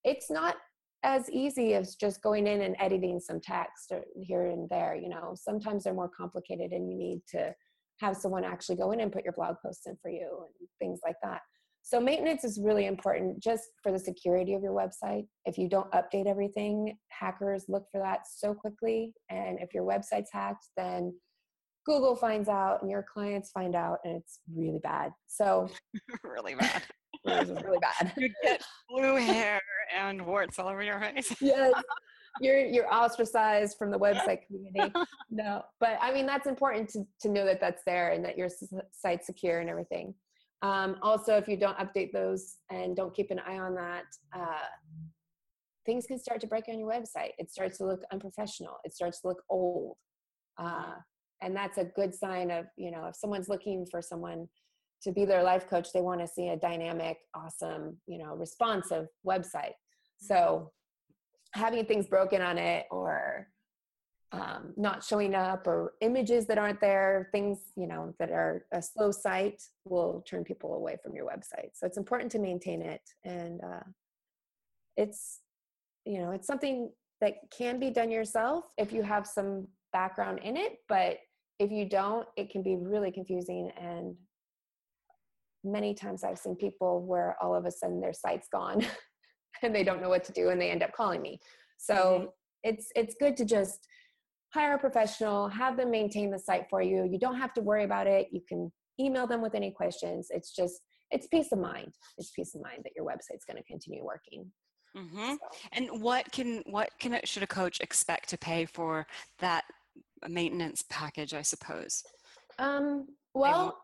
it's 0.03 0.29
not 0.29 0.55
as 1.03 1.29
easy 1.29 1.75
as 1.75 1.95
just 1.95 2.21
going 2.21 2.45
in 2.45 2.61
and 2.61 2.75
editing 2.79 3.19
some 3.19 3.39
text 3.39 3.91
here 4.21 4.47
and 4.47 4.67
there 4.69 4.95
you 4.95 5.09
know? 5.09 5.33
Sometimes 5.35 5.83
they're 5.83 5.93
more 5.93 6.09
complicated 6.09 6.71
and 6.71 6.89
you 6.89 6.97
need 6.97 7.21
to 7.29 7.53
have 7.99 8.15
someone 8.15 8.43
actually 8.43 8.75
go 8.75 8.91
in 8.91 9.01
and 9.01 9.11
put 9.11 9.23
your 9.23 9.33
blog 9.33 9.55
posts 9.63 9.85
in 9.85 9.97
for 10.01 10.09
you 10.09 10.45
and 10.59 10.69
things 10.79 10.99
like 11.05 11.15
that. 11.23 11.41
So 11.81 11.99
maintenance 11.99 12.43
is 12.43 12.59
really 12.61 12.85
important 12.85 13.41
just 13.41 13.63
for 13.81 13.91
the 13.91 13.99
security 13.99 14.53
of 14.53 14.61
your 14.61 14.73
website. 14.73 15.25
If 15.45 15.57
you 15.57 15.69
don't 15.69 15.91
update 15.91 16.27
everything 16.27 16.97
hackers 17.09 17.65
look 17.67 17.85
for 17.91 17.99
that 18.01 18.21
so 18.31 18.53
quickly. 18.53 19.13
And 19.29 19.59
if 19.59 19.73
your 19.73 19.83
website's 19.83 20.29
hacked 20.31 20.67
then 20.77 21.13
google 21.85 22.15
finds 22.15 22.49
out 22.49 22.81
and 22.81 22.91
your 22.91 23.05
clients 23.11 23.51
find 23.51 23.75
out 23.75 23.99
and 24.03 24.17
it's 24.17 24.39
really 24.53 24.79
bad. 24.83 25.11
So 25.27 25.69
really 26.23 26.55
bad 26.55 26.83
really 27.29 27.79
bad 27.79 28.11
you 28.17 28.29
get 28.43 28.63
blue 28.89 29.15
hair 29.15 29.59
and 29.95 30.25
warts 30.25 30.59
all 30.59 30.67
over 30.67 30.83
your 30.83 30.99
face. 30.99 31.33
yes. 31.41 31.73
You're 32.41 32.59
you're 32.59 32.93
ostracized 32.93 33.77
from 33.77 33.89
the 33.89 33.97
website 33.97 34.45
community. 34.45 34.93
No, 35.31 35.63
but 35.79 35.97
I 35.99 36.13
mean 36.13 36.27
that's 36.27 36.47
important 36.47 36.87
to 36.89 37.03
to 37.21 37.27
know 37.27 37.43
that 37.43 37.59
that's 37.59 37.81
there 37.85 38.11
and 38.11 38.23
that 38.23 38.37
your 38.37 38.47
site's 38.91 39.25
secure 39.25 39.59
and 39.59 39.69
everything. 39.69 40.13
Um, 40.61 40.97
also, 41.01 41.35
if 41.35 41.47
you 41.47 41.57
don't 41.57 41.77
update 41.79 42.13
those 42.13 42.57
and 42.69 42.95
don't 42.95 43.13
keep 43.15 43.31
an 43.31 43.39
eye 43.39 43.57
on 43.57 43.75
that, 43.75 44.03
uh, 44.33 44.67
things 45.85 46.05
can 46.05 46.19
start 46.19 46.39
to 46.41 46.47
break 46.47 46.65
on 46.69 46.79
your 46.79 46.89
website. 46.89 47.31
It 47.39 47.51
starts 47.51 47.79
to 47.79 47.85
look 47.85 48.03
unprofessional. 48.13 48.77
It 48.83 48.93
starts 48.93 49.21
to 49.21 49.29
look 49.29 49.41
old, 49.49 49.97
uh, 50.57 50.93
and 51.41 51.55
that's 51.55 51.79
a 51.79 51.85
good 51.85 52.13
sign 52.13 52.51
of 52.51 52.65
you 52.77 52.91
know 52.91 53.07
if 53.07 53.15
someone's 53.15 53.49
looking 53.49 53.87
for 53.89 54.01
someone 54.01 54.47
to 55.03 55.11
be 55.11 55.25
their 55.25 55.43
life 55.43 55.69
coach, 55.69 55.91
they 55.93 56.01
want 56.01 56.21
to 56.21 56.27
see 56.27 56.49
a 56.49 56.57
dynamic, 56.57 57.17
awesome, 57.33 57.97
you 58.07 58.17
know, 58.17 58.35
responsive 58.35 59.07
website. 59.25 59.73
So 60.19 60.71
having 61.53 61.85
things 61.85 62.07
broken 62.07 62.41
on 62.41 62.57
it 62.57 62.85
or 62.91 63.47
um, 64.31 64.73
not 64.77 65.03
showing 65.03 65.33
up 65.33 65.65
or 65.65 65.93
images 66.01 66.45
that 66.47 66.57
aren't 66.57 66.81
there, 66.81 67.29
things, 67.31 67.59
you 67.75 67.87
know, 67.87 68.13
that 68.19 68.29
are 68.29 68.65
a 68.71 68.81
slow 68.81 69.11
site 69.11 69.61
will 69.85 70.23
turn 70.27 70.43
people 70.43 70.75
away 70.75 70.97
from 71.01 71.15
your 71.15 71.25
website. 71.25 71.71
So 71.73 71.87
it's 71.87 71.97
important 71.97 72.31
to 72.33 72.39
maintain 72.39 72.81
it. 72.81 73.01
And 73.23 73.61
uh, 73.63 73.83
it's, 74.97 75.39
you 76.05 76.19
know, 76.19 76.31
it's 76.31 76.45
something 76.45 76.91
that 77.21 77.35
can 77.55 77.79
be 77.79 77.89
done 77.89 78.11
yourself 78.11 78.65
if 78.77 78.93
you 78.93 79.01
have 79.01 79.25
some 79.25 79.67
background 79.91 80.39
in 80.43 80.57
it. 80.57 80.77
But 80.87 81.17
if 81.59 81.71
you 81.71 81.89
don't, 81.89 82.27
it 82.37 82.51
can 82.51 82.61
be 82.61 82.75
really 82.75 83.11
confusing 83.11 83.71
and 83.81 84.15
many 85.63 85.93
times 85.93 86.23
I've 86.23 86.39
seen 86.39 86.55
people 86.55 87.05
where 87.05 87.35
all 87.41 87.55
of 87.55 87.65
a 87.65 87.71
sudden 87.71 87.99
their 87.99 88.13
site's 88.13 88.47
gone 88.51 88.85
and 89.63 89.75
they 89.75 89.83
don't 89.83 90.01
know 90.01 90.09
what 90.09 90.23
to 90.25 90.31
do 90.31 90.49
and 90.49 90.59
they 90.59 90.71
end 90.71 90.83
up 90.83 90.93
calling 90.93 91.21
me. 91.21 91.39
So 91.77 91.95
mm-hmm. 91.95 92.25
it's 92.63 92.87
it's 92.95 93.15
good 93.19 93.35
to 93.37 93.45
just 93.45 93.87
hire 94.53 94.75
a 94.75 94.79
professional, 94.79 95.47
have 95.47 95.77
them 95.77 95.91
maintain 95.91 96.31
the 96.31 96.39
site 96.39 96.65
for 96.69 96.81
you. 96.81 97.07
You 97.09 97.19
don't 97.19 97.37
have 97.37 97.53
to 97.53 97.61
worry 97.61 97.83
about 97.83 98.07
it. 98.07 98.27
You 98.31 98.41
can 98.47 98.71
email 98.99 99.27
them 99.27 99.41
with 99.41 99.55
any 99.55 99.71
questions. 99.71 100.27
It's 100.31 100.55
just 100.55 100.81
it's 101.11 101.27
peace 101.27 101.51
of 101.51 101.59
mind. 101.59 101.93
It's 102.17 102.31
peace 102.31 102.55
of 102.55 102.61
mind 102.61 102.81
that 102.83 102.93
your 102.95 103.05
website's 103.05 103.45
going 103.45 103.57
to 103.57 103.63
continue 103.63 104.03
working. 104.03 104.51
Mm-hmm. 104.95 105.31
So. 105.31 105.37
And 105.73 106.01
what 106.01 106.31
can 106.31 106.63
what 106.67 106.89
can 106.99 107.19
should 107.23 107.43
a 107.43 107.47
coach 107.47 107.79
expect 107.79 108.29
to 108.29 108.37
pay 108.37 108.65
for 108.65 109.05
that 109.39 109.65
maintenance 110.27 110.83
package? 110.89 111.33
I 111.33 111.41
suppose. 111.41 112.03
Um, 112.57 113.07
well, 113.33 113.77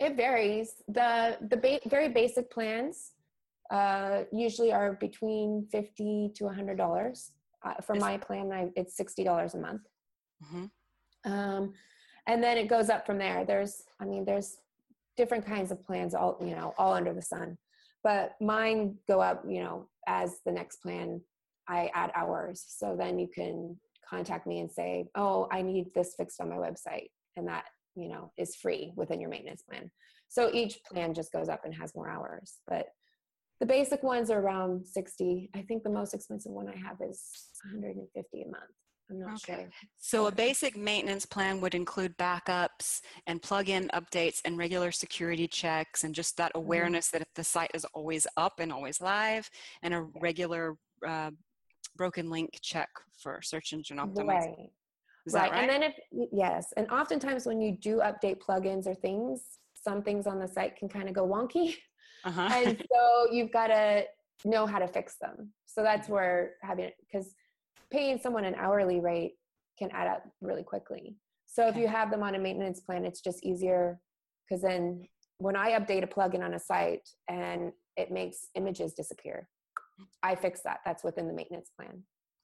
it 0.00 0.16
varies. 0.16 0.82
The 0.88 1.36
the 1.48 1.56
ba- 1.56 1.88
very 1.88 2.08
basic 2.08 2.50
plans 2.50 3.12
uh, 3.70 4.22
usually 4.32 4.72
are 4.72 4.94
between 4.94 5.68
fifty 5.70 6.32
to 6.36 6.48
hundred 6.48 6.78
dollars. 6.78 7.32
Uh, 7.62 7.74
for 7.82 7.94
my 7.94 8.16
plan, 8.16 8.50
I, 8.52 8.68
it's 8.74 8.96
sixty 8.96 9.22
dollars 9.22 9.54
a 9.54 9.58
month. 9.58 9.82
Mm-hmm. 10.42 11.30
Um, 11.30 11.74
and 12.26 12.42
then 12.42 12.56
it 12.56 12.68
goes 12.68 12.88
up 12.88 13.04
from 13.04 13.18
there. 13.18 13.44
There's, 13.44 13.82
I 14.00 14.06
mean, 14.06 14.24
there's 14.24 14.56
different 15.16 15.44
kinds 15.44 15.70
of 15.70 15.84
plans, 15.84 16.14
all 16.14 16.38
you 16.40 16.56
know, 16.56 16.74
all 16.78 16.94
under 16.94 17.12
the 17.12 17.22
sun. 17.22 17.58
But 18.02 18.32
mine 18.40 18.96
go 19.06 19.20
up, 19.20 19.44
you 19.46 19.62
know, 19.62 19.88
as 20.06 20.38
the 20.46 20.52
next 20.52 20.76
plan. 20.78 21.20
I 21.68 21.90
add 21.94 22.10
hours, 22.16 22.64
so 22.66 22.96
then 22.98 23.18
you 23.18 23.28
can 23.28 23.76
contact 24.08 24.44
me 24.44 24.58
and 24.58 24.72
say, 24.72 25.08
"Oh, 25.14 25.46
I 25.52 25.62
need 25.62 25.94
this 25.94 26.14
fixed 26.16 26.40
on 26.40 26.48
my 26.48 26.56
website," 26.56 27.10
and 27.36 27.46
that 27.46 27.66
you 27.96 28.08
know 28.08 28.32
is 28.36 28.56
free 28.56 28.92
within 28.96 29.20
your 29.20 29.30
maintenance 29.30 29.62
plan 29.62 29.90
so 30.28 30.50
each 30.52 30.78
plan 30.84 31.14
just 31.14 31.32
goes 31.32 31.48
up 31.48 31.64
and 31.64 31.74
has 31.74 31.94
more 31.94 32.08
hours 32.08 32.58
but 32.66 32.86
the 33.60 33.66
basic 33.66 34.02
ones 34.02 34.30
are 34.30 34.40
around 34.40 34.86
60 34.86 35.50
i 35.54 35.62
think 35.62 35.82
the 35.82 35.90
most 35.90 36.14
expensive 36.14 36.52
one 36.52 36.68
i 36.68 36.76
have 36.76 36.96
is 37.06 37.22
150 37.64 38.42
a 38.42 38.44
month 38.46 38.62
i'm 39.10 39.20
not 39.20 39.34
okay. 39.34 39.62
sure 39.62 39.70
so 39.98 40.26
a 40.26 40.32
basic 40.32 40.76
maintenance 40.76 41.26
plan 41.26 41.60
would 41.60 41.74
include 41.74 42.16
backups 42.16 43.00
and 43.26 43.42
plug-in 43.42 43.88
updates 43.88 44.40
and 44.44 44.56
regular 44.56 44.92
security 44.92 45.48
checks 45.48 46.04
and 46.04 46.14
just 46.14 46.36
that 46.36 46.50
mm-hmm. 46.50 46.64
awareness 46.64 47.08
mm-hmm. 47.08 47.18
that 47.18 47.22
if 47.22 47.34
the 47.34 47.44
site 47.44 47.70
is 47.74 47.84
always 47.92 48.26
up 48.36 48.60
and 48.60 48.72
always 48.72 49.00
live 49.00 49.50
and 49.82 49.94
a 49.94 50.06
regular 50.20 50.76
uh, 51.06 51.30
broken 51.96 52.30
link 52.30 52.58
check 52.62 52.88
for 53.18 53.40
search 53.42 53.72
engine 53.72 53.98
optimization 53.98 54.56
right. 54.56 54.70
Is 55.26 55.34
right. 55.34 55.50
right. 55.50 55.60
And 55.60 55.70
then 55.70 55.82
if 55.82 55.94
yes, 56.32 56.72
and 56.76 56.88
oftentimes 56.90 57.46
when 57.46 57.60
you 57.60 57.76
do 57.76 57.98
update 57.98 58.38
plugins 58.38 58.86
or 58.86 58.94
things, 58.94 59.42
some 59.74 60.02
things 60.02 60.26
on 60.26 60.38
the 60.38 60.48
site 60.48 60.76
can 60.76 60.88
kind 60.88 61.08
of 61.08 61.14
go 61.14 61.26
wonky. 61.26 61.76
Uh-huh. 62.24 62.48
and 62.52 62.82
so 62.92 63.32
you've 63.32 63.52
got 63.52 63.68
to 63.68 64.04
know 64.44 64.66
how 64.66 64.78
to 64.78 64.88
fix 64.88 65.16
them. 65.20 65.52
So 65.66 65.82
that's 65.82 66.08
where 66.08 66.52
having 66.62 66.86
it 66.86 66.94
because 67.00 67.34
paying 67.90 68.18
someone 68.18 68.44
an 68.44 68.54
hourly 68.54 69.00
rate 69.00 69.34
can 69.78 69.90
add 69.92 70.06
up 70.06 70.24
really 70.40 70.62
quickly. 70.62 71.16
So 71.46 71.66
if 71.66 71.76
you 71.76 71.88
have 71.88 72.10
them 72.10 72.22
on 72.22 72.34
a 72.34 72.38
maintenance 72.38 72.80
plan, 72.80 73.04
it's 73.04 73.20
just 73.20 73.44
easier 73.44 74.00
because 74.48 74.62
then 74.62 75.04
when 75.38 75.56
I 75.56 75.72
update 75.72 76.04
a 76.04 76.06
plugin 76.06 76.44
on 76.44 76.54
a 76.54 76.58
site 76.58 77.08
and 77.28 77.72
it 77.96 78.10
makes 78.10 78.48
images 78.54 78.92
disappear, 78.92 79.48
I 80.22 80.34
fix 80.34 80.60
that. 80.62 80.80
That's 80.84 81.02
within 81.02 81.26
the 81.26 81.34
maintenance 81.34 81.70
plan. 81.76 82.02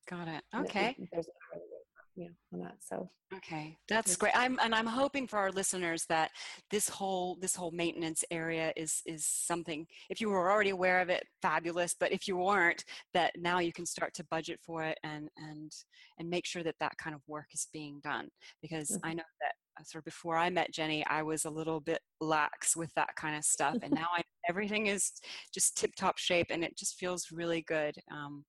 Got 0.08 0.28
it. 0.28 0.42
Okay. 0.54 0.96
There's 1.12 1.26
an 1.26 1.32
hourly 1.52 1.66
you 2.16 2.24
know 2.24 2.30
on 2.52 2.60
that 2.60 2.76
so 2.80 3.08
okay 3.34 3.76
that's 3.88 4.16
great 4.16 4.36
i'm 4.36 4.58
and 4.62 4.74
i'm 4.74 4.86
hoping 4.86 5.26
for 5.26 5.38
our 5.38 5.52
listeners 5.52 6.04
that 6.08 6.30
this 6.70 6.88
whole 6.88 7.36
this 7.40 7.54
whole 7.54 7.70
maintenance 7.70 8.24
area 8.30 8.72
is 8.76 9.02
is 9.06 9.26
something 9.26 9.86
if 10.10 10.20
you 10.20 10.28
were 10.28 10.50
already 10.50 10.70
aware 10.70 11.00
of 11.00 11.10
it 11.10 11.24
fabulous 11.42 11.94
but 11.98 12.12
if 12.12 12.26
you 12.26 12.36
weren't 12.36 12.84
that 13.12 13.32
now 13.36 13.58
you 13.58 13.72
can 13.72 13.84
start 13.86 14.14
to 14.14 14.24
budget 14.30 14.58
for 14.64 14.82
it 14.82 14.98
and 15.04 15.28
and 15.36 15.70
and 16.18 16.28
make 16.28 16.46
sure 16.46 16.62
that 16.62 16.76
that 16.80 16.96
kind 16.98 17.14
of 17.14 17.20
work 17.26 17.46
is 17.52 17.68
being 17.72 18.00
done 18.02 18.28
because 18.62 18.90
mm-hmm. 18.90 19.06
i 19.06 19.12
know 19.12 19.24
that 19.40 19.52
uh, 19.78 19.84
sort 19.84 20.00
of 20.00 20.06
before 20.06 20.38
I 20.38 20.48
met 20.48 20.72
Jenny, 20.72 21.04
I 21.06 21.22
was 21.22 21.44
a 21.44 21.50
little 21.50 21.80
bit 21.80 22.00
lax 22.22 22.74
with 22.76 22.90
that 22.94 23.10
kind 23.14 23.36
of 23.36 23.44
stuff, 23.44 23.76
and 23.82 23.92
now 23.92 24.06
I, 24.16 24.22
everything 24.48 24.86
is 24.86 25.12
just 25.52 25.76
tip 25.76 25.90
top 25.96 26.16
shape, 26.16 26.46
and 26.48 26.64
it 26.64 26.78
just 26.78 26.98
feels 26.98 27.28
really 27.30 27.60
good. 27.68 27.94
Um, 28.10 28.44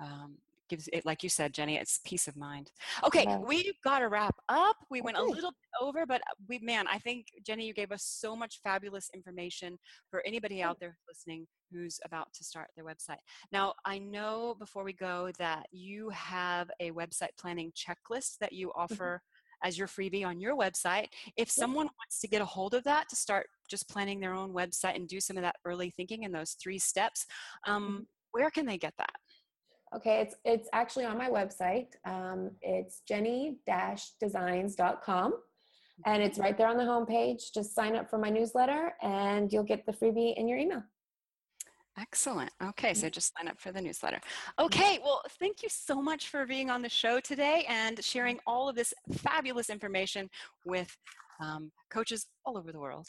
um, 0.00 0.36
gives 0.70 0.88
it, 0.92 1.04
like 1.04 1.22
you 1.22 1.28
said, 1.28 1.52
Jenny, 1.52 1.76
it's 1.76 2.00
peace 2.04 2.28
of 2.28 2.36
mind. 2.36 2.70
Okay, 3.04 3.24
yeah. 3.24 3.38
we've 3.38 3.78
got 3.84 3.98
to 3.98 4.08
wrap 4.08 4.36
up. 4.48 4.76
We 4.90 5.02
went 5.02 5.18
a 5.18 5.22
little 5.22 5.50
bit 5.50 5.82
over, 5.82 6.06
but 6.06 6.22
we, 6.48 6.58
man, 6.60 6.86
I 6.86 6.98
think 6.98 7.26
Jenny, 7.44 7.66
you 7.66 7.74
gave 7.74 7.92
us 7.92 8.04
so 8.04 8.34
much 8.34 8.60
fabulous 8.62 9.10
information 9.14 9.78
for 10.10 10.22
anybody 10.24 10.62
out 10.62 10.78
there 10.80 10.96
listening 11.08 11.46
who's 11.70 12.00
about 12.04 12.32
to 12.34 12.44
start 12.44 12.68
their 12.74 12.84
website. 12.84 13.20
Now, 13.52 13.74
I 13.84 13.98
know 13.98 14.56
before 14.58 14.84
we 14.84 14.92
go 14.92 15.30
that 15.38 15.66
you 15.72 16.08
have 16.10 16.70
a 16.80 16.90
website 16.92 17.36
planning 17.38 17.72
checklist 17.72 18.38
that 18.40 18.52
you 18.52 18.68
mm-hmm. 18.68 18.82
offer 18.82 19.22
as 19.62 19.78
your 19.78 19.86
freebie 19.86 20.26
on 20.26 20.40
your 20.40 20.56
website. 20.56 21.08
If 21.36 21.50
someone 21.50 21.86
wants 21.86 22.20
to 22.20 22.28
get 22.28 22.40
a 22.40 22.46
hold 22.46 22.74
of 22.74 22.84
that 22.84 23.08
to 23.10 23.16
start 23.16 23.46
just 23.68 23.88
planning 23.90 24.18
their 24.18 24.32
own 24.32 24.52
website 24.52 24.96
and 24.96 25.06
do 25.06 25.20
some 25.20 25.36
of 25.36 25.42
that 25.42 25.56
early 25.64 25.90
thinking 25.90 26.22
in 26.22 26.32
those 26.32 26.52
three 26.52 26.78
steps, 26.78 27.26
um, 27.66 27.82
mm-hmm. 27.84 28.02
where 28.32 28.50
can 28.50 28.66
they 28.66 28.78
get 28.78 28.94
that? 28.98 29.14
Okay, 29.94 30.20
it's 30.20 30.34
it's 30.44 30.68
actually 30.72 31.04
on 31.04 31.18
my 31.18 31.28
website. 31.28 31.88
Um, 32.04 32.52
it's 32.62 33.02
jenny-designs.com 33.08 35.34
and 36.06 36.22
it's 36.22 36.38
right 36.38 36.56
there 36.56 36.68
on 36.68 36.76
the 36.76 36.84
homepage. 36.84 37.52
Just 37.52 37.74
sign 37.74 37.96
up 37.96 38.08
for 38.08 38.18
my 38.18 38.30
newsletter 38.30 38.92
and 39.02 39.52
you'll 39.52 39.64
get 39.64 39.84
the 39.86 39.92
freebie 39.92 40.36
in 40.36 40.48
your 40.48 40.58
email. 40.58 40.82
Excellent. 41.98 42.50
Okay, 42.62 42.94
so 42.94 43.06
mm-hmm. 43.06 43.12
just 43.12 43.32
sign 43.36 43.48
up 43.48 43.60
for 43.60 43.72
the 43.72 43.80
newsletter. 43.80 44.16
Mm-hmm. 44.16 44.64
Okay, 44.66 44.98
well, 45.02 45.22
thank 45.38 45.62
you 45.62 45.68
so 45.68 46.00
much 46.00 46.28
for 46.28 46.46
being 46.46 46.70
on 46.70 46.82
the 46.82 46.88
show 46.88 47.20
today 47.20 47.64
and 47.68 48.02
sharing 48.02 48.38
all 48.46 48.68
of 48.68 48.76
this 48.76 48.94
fabulous 49.18 49.70
information 49.70 50.28
with 50.64 50.96
um, 51.40 51.72
coaches 51.90 52.26
all 52.44 52.56
over 52.56 52.72
the 52.72 52.78
world. 52.78 53.06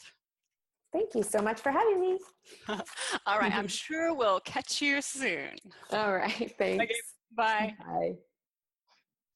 Thank 0.92 1.14
you 1.14 1.22
so 1.22 1.40
much 1.40 1.60
for 1.60 1.70
having 1.70 2.00
me. 2.00 2.18
All 2.68 3.38
right. 3.38 3.54
I'm 3.54 3.68
sure 3.68 4.14
we'll 4.14 4.40
catch 4.40 4.82
you 4.82 5.00
soon. 5.00 5.56
All 5.90 6.14
right. 6.14 6.54
Thanks. 6.58 6.82
Okay, 6.84 6.94
bye. 7.34 7.74
Bye. 7.78 8.16